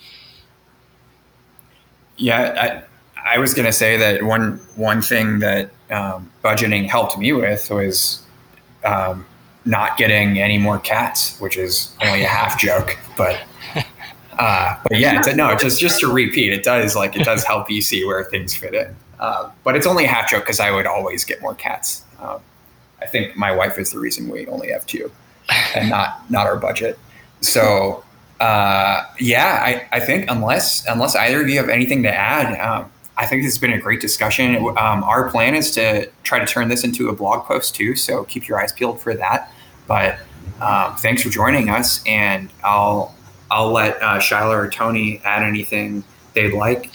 Yeah 2.16 2.82
i, 3.26 3.34
I 3.34 3.38
was 3.38 3.52
going 3.52 3.66
to 3.66 3.72
say 3.72 3.98
that 3.98 4.22
one 4.22 4.58
one 4.76 5.02
thing 5.02 5.40
that 5.40 5.70
um, 5.90 6.32
budgeting 6.42 6.88
helped 6.88 7.18
me 7.18 7.32
with 7.34 7.70
was 7.70 8.25
um, 8.86 9.26
not 9.64 9.96
getting 9.96 10.38
any 10.38 10.58
more 10.58 10.78
cats, 10.78 11.38
which 11.40 11.56
is 11.56 11.94
only 12.02 12.22
a 12.22 12.28
half 12.28 12.58
joke, 12.58 12.96
but 13.16 13.40
uh, 14.38 14.76
but 14.88 14.98
yeah, 14.98 15.18
it's, 15.18 15.34
no, 15.34 15.56
just 15.56 15.80
just 15.80 16.00
to 16.00 16.12
repeat, 16.12 16.52
it 16.52 16.62
does 16.62 16.94
like 16.94 17.16
it 17.16 17.24
does 17.24 17.44
help 17.44 17.70
you 17.70 17.82
see 17.82 18.04
where 18.04 18.24
things 18.24 18.54
fit 18.54 18.74
in. 18.74 18.94
Uh, 19.18 19.50
but 19.64 19.76
it's 19.76 19.86
only 19.86 20.04
a 20.04 20.08
half 20.08 20.30
joke 20.30 20.42
because 20.44 20.60
I 20.60 20.70
would 20.70 20.86
always 20.86 21.24
get 21.24 21.40
more 21.40 21.54
cats. 21.54 22.04
Um, 22.20 22.40
I 23.00 23.06
think 23.06 23.36
my 23.36 23.52
wife 23.52 23.78
is 23.78 23.90
the 23.90 23.98
reason 23.98 24.28
we 24.28 24.46
only 24.46 24.70
have 24.70 24.86
two, 24.86 25.10
and 25.74 25.90
not 25.90 26.30
not 26.30 26.46
our 26.46 26.56
budget. 26.56 26.98
So 27.40 28.04
uh, 28.40 29.04
yeah, 29.18 29.60
I, 29.62 29.96
I 29.96 30.00
think 30.00 30.30
unless 30.30 30.86
unless 30.86 31.16
either 31.16 31.40
of 31.40 31.48
you 31.48 31.56
have 31.58 31.68
anything 31.68 32.02
to 32.02 32.14
add, 32.14 32.58
um, 32.60 32.90
I 33.18 33.26
think 33.26 33.42
this 33.42 33.52
has 33.52 33.58
been 33.58 33.72
a 33.72 33.80
great 33.80 34.00
discussion. 34.00 34.56
Um, 34.56 35.02
our 35.04 35.30
plan 35.30 35.54
is 35.54 35.70
to 35.72 36.10
try 36.22 36.38
to 36.38 36.46
turn 36.46 36.68
this 36.68 36.84
into 36.84 37.08
a 37.08 37.14
blog 37.14 37.46
post 37.46 37.74
too, 37.74 37.96
so 37.96 38.24
keep 38.24 38.46
your 38.46 38.60
eyes 38.60 38.72
peeled 38.72 39.00
for 39.00 39.14
that. 39.14 39.50
But 39.86 40.18
um, 40.60 40.96
thanks 40.96 41.22
for 41.22 41.30
joining 41.30 41.70
us, 41.70 42.04
and 42.06 42.50
I'll 42.62 43.14
I'll 43.50 43.70
let 43.70 44.02
uh, 44.02 44.20
or 44.50 44.68
Tony 44.68 45.20
add 45.24 45.42
anything 45.42 46.04
they'd 46.34 46.52
like. 46.52 46.90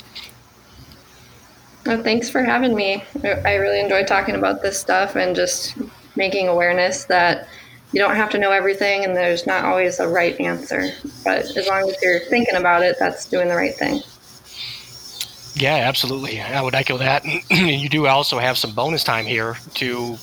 Well, 1.86 2.04
thanks 2.04 2.30
for 2.30 2.44
having 2.44 2.76
me. 2.76 3.04
I 3.24 3.56
really 3.56 3.80
enjoy 3.80 4.04
talking 4.04 4.36
about 4.36 4.62
this 4.62 4.80
stuff 4.80 5.16
and 5.16 5.36
just 5.36 5.76
making 6.16 6.48
awareness 6.48 7.06
that 7.06 7.48
you 7.92 8.00
don't 8.00 8.16
have 8.16 8.30
to 8.32 8.38
know 8.38 8.52
everything 8.52 9.04
and 9.04 9.16
there's 9.16 9.48
not 9.48 9.66
always 9.66 10.00
a 10.00 10.08
right 10.08 10.40
answer. 10.40 10.92
But 11.24 11.58
as 11.58 11.68
long 11.68 11.90
as 11.90 11.96
you're 12.02 12.20
thinking 12.20 12.56
about 12.56 12.84
it, 12.84 12.98
that's 13.00 13.26
doing 13.26 13.48
the 13.48 13.56
right 13.56 13.76
thing. 13.76 14.02
Yeah, 15.54 15.76
absolutely. 15.76 16.40
I 16.42 16.62
would 16.62 16.76
echo 16.76 16.98
that. 16.98 17.24
And 17.52 17.82
you 17.82 17.90
do 17.90 18.08
also 18.08 18.40
have 18.40 18.58
some 18.58 18.74
bonus 18.74 19.04
time 19.04 19.26
here 19.26 19.58
to 19.76 20.18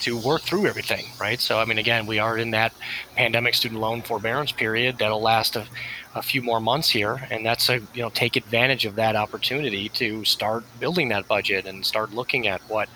to 0.00 0.18
work 0.18 0.42
through 0.42 0.66
everything, 0.66 1.06
right? 1.18 1.40
So, 1.40 1.58
I 1.60 1.64
mean, 1.64 1.78
again, 1.78 2.04
we 2.04 2.18
are 2.18 2.36
in 2.36 2.50
that 2.50 2.74
pandemic 3.16 3.54
student 3.54 3.80
loan 3.80 4.02
forbearance 4.02 4.52
period 4.52 4.98
that'll 4.98 5.22
last 5.22 5.56
a, 5.56 5.66
a 6.14 6.20
few 6.20 6.42
more 6.42 6.60
months 6.60 6.90
here, 6.90 7.26
and 7.30 7.46
that's 7.46 7.68
a 7.70 7.80
you 7.94 8.02
know 8.02 8.10
take 8.10 8.36
advantage 8.36 8.84
of 8.84 8.96
that 8.96 9.16
opportunity 9.16 9.88
to 9.90 10.24
start 10.24 10.64
building 10.78 11.08
that 11.08 11.26
budget 11.28 11.64
and 11.66 11.86
start 11.86 12.12
looking 12.12 12.46
at 12.46 12.60
what 12.68 12.88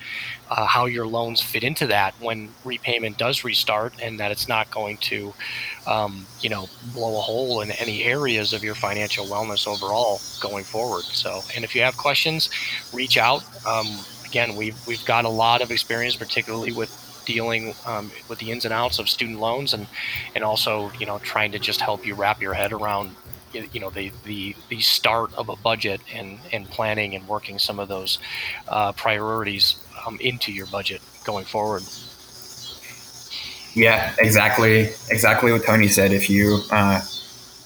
uh, 0.50 0.66
how 0.66 0.86
your 0.86 1.06
loans 1.06 1.40
fit 1.40 1.64
into 1.64 1.86
that 1.86 2.14
when 2.20 2.48
repayment 2.64 3.18
does 3.18 3.44
restart, 3.44 3.92
and 4.02 4.18
that 4.20 4.30
it's 4.30 4.48
not 4.48 4.70
going 4.70 4.96
to 4.98 5.32
um, 5.86 6.26
you 6.40 6.48
know 6.48 6.68
blow 6.92 7.18
a 7.18 7.20
hole 7.20 7.60
in 7.60 7.70
any 7.72 8.04
areas 8.04 8.52
of 8.52 8.62
your 8.64 8.74
financial 8.74 9.26
wellness 9.26 9.66
overall 9.66 10.20
going 10.40 10.64
forward. 10.64 11.04
So, 11.04 11.40
and 11.54 11.64
if 11.64 11.74
you 11.74 11.82
have 11.82 11.96
questions, 11.96 12.50
reach 12.92 13.18
out. 13.18 13.44
Um, 13.66 13.86
again, 14.26 14.56
we've 14.56 14.76
we've 14.86 15.04
got 15.04 15.24
a 15.24 15.28
lot 15.28 15.62
of 15.62 15.70
experience, 15.70 16.16
particularly 16.16 16.72
with 16.72 17.04
dealing 17.26 17.74
um, 17.84 18.10
with 18.28 18.38
the 18.38 18.50
ins 18.50 18.64
and 18.64 18.72
outs 18.72 18.98
of 18.98 19.08
student 19.08 19.38
loans 19.38 19.74
and 19.74 19.86
and 20.34 20.42
also 20.42 20.90
you 20.98 21.04
know 21.04 21.18
trying 21.18 21.52
to 21.52 21.58
just 21.58 21.80
help 21.80 22.06
you 22.06 22.14
wrap 22.14 22.40
your 22.40 22.54
head 22.54 22.72
around 22.72 23.14
you 23.52 23.80
know 23.80 23.90
the 23.90 24.10
the 24.24 24.54
the 24.68 24.80
start 24.80 25.32
of 25.34 25.48
a 25.48 25.56
budget 25.56 26.00
and 26.14 26.38
and 26.52 26.68
planning 26.70 27.14
and 27.14 27.26
working 27.28 27.58
some 27.58 27.78
of 27.78 27.88
those 27.88 28.18
uh, 28.68 28.92
priorities 28.92 29.76
um, 30.06 30.18
into 30.20 30.52
your 30.52 30.66
budget 30.66 31.00
going 31.24 31.44
forward. 31.44 31.82
Yeah, 33.74 34.14
exactly, 34.18 34.90
exactly 35.10 35.52
what 35.52 35.64
Tony 35.64 35.88
said. 35.88 36.12
If 36.12 36.28
you 36.28 36.60
uh, 36.70 37.00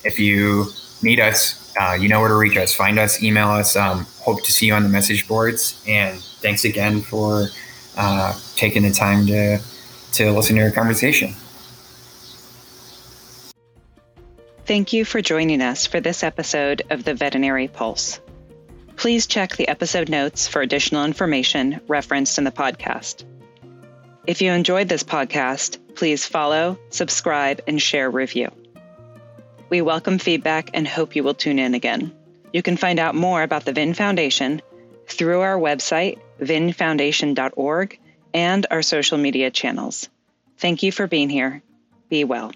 if 0.04 0.18
you 0.18 0.66
need 1.02 1.20
us, 1.20 1.74
uh, 1.80 1.96
you 1.98 2.08
know 2.08 2.20
where 2.20 2.28
to 2.28 2.36
reach 2.36 2.56
us. 2.56 2.74
Find 2.74 2.98
us, 2.98 3.22
email 3.22 3.48
us. 3.48 3.76
Um, 3.76 4.06
hope 4.20 4.42
to 4.44 4.52
see 4.52 4.66
you 4.66 4.74
on 4.74 4.82
the 4.82 4.88
message 4.88 5.26
boards. 5.26 5.82
And 5.88 6.20
thanks 6.40 6.64
again 6.64 7.00
for 7.00 7.48
uh, 7.96 8.38
taking 8.56 8.82
the 8.82 8.92
time 8.92 9.26
to 9.26 9.58
to 10.12 10.30
listen 10.32 10.56
to 10.56 10.62
our 10.62 10.70
conversation. 10.70 11.34
Thank 14.66 14.92
you 14.92 15.04
for 15.04 15.20
joining 15.20 15.60
us 15.60 15.86
for 15.86 16.00
this 16.00 16.22
episode 16.22 16.82
of 16.90 17.04
the 17.04 17.14
Veterinary 17.14 17.68
Pulse. 17.68 18.20
Please 19.02 19.26
check 19.26 19.56
the 19.56 19.66
episode 19.66 20.08
notes 20.08 20.46
for 20.46 20.62
additional 20.62 21.04
information 21.04 21.80
referenced 21.88 22.38
in 22.38 22.44
the 22.44 22.52
podcast. 22.52 23.24
If 24.28 24.40
you 24.40 24.52
enjoyed 24.52 24.88
this 24.88 25.02
podcast, 25.02 25.78
please 25.96 26.24
follow, 26.24 26.78
subscribe, 26.90 27.62
and 27.66 27.82
share 27.82 28.08
review. 28.08 28.52
We 29.70 29.82
welcome 29.82 30.20
feedback 30.20 30.70
and 30.72 30.86
hope 30.86 31.16
you 31.16 31.24
will 31.24 31.34
tune 31.34 31.58
in 31.58 31.74
again. 31.74 32.12
You 32.52 32.62
can 32.62 32.76
find 32.76 33.00
out 33.00 33.16
more 33.16 33.42
about 33.42 33.64
the 33.64 33.72
VIN 33.72 33.94
Foundation 33.94 34.62
through 35.08 35.40
our 35.40 35.58
website, 35.58 36.20
vinfoundation.org, 36.40 37.98
and 38.32 38.66
our 38.70 38.82
social 38.82 39.18
media 39.18 39.50
channels. 39.50 40.08
Thank 40.58 40.84
you 40.84 40.92
for 40.92 41.08
being 41.08 41.28
here. 41.28 41.60
Be 42.08 42.22
well. 42.22 42.52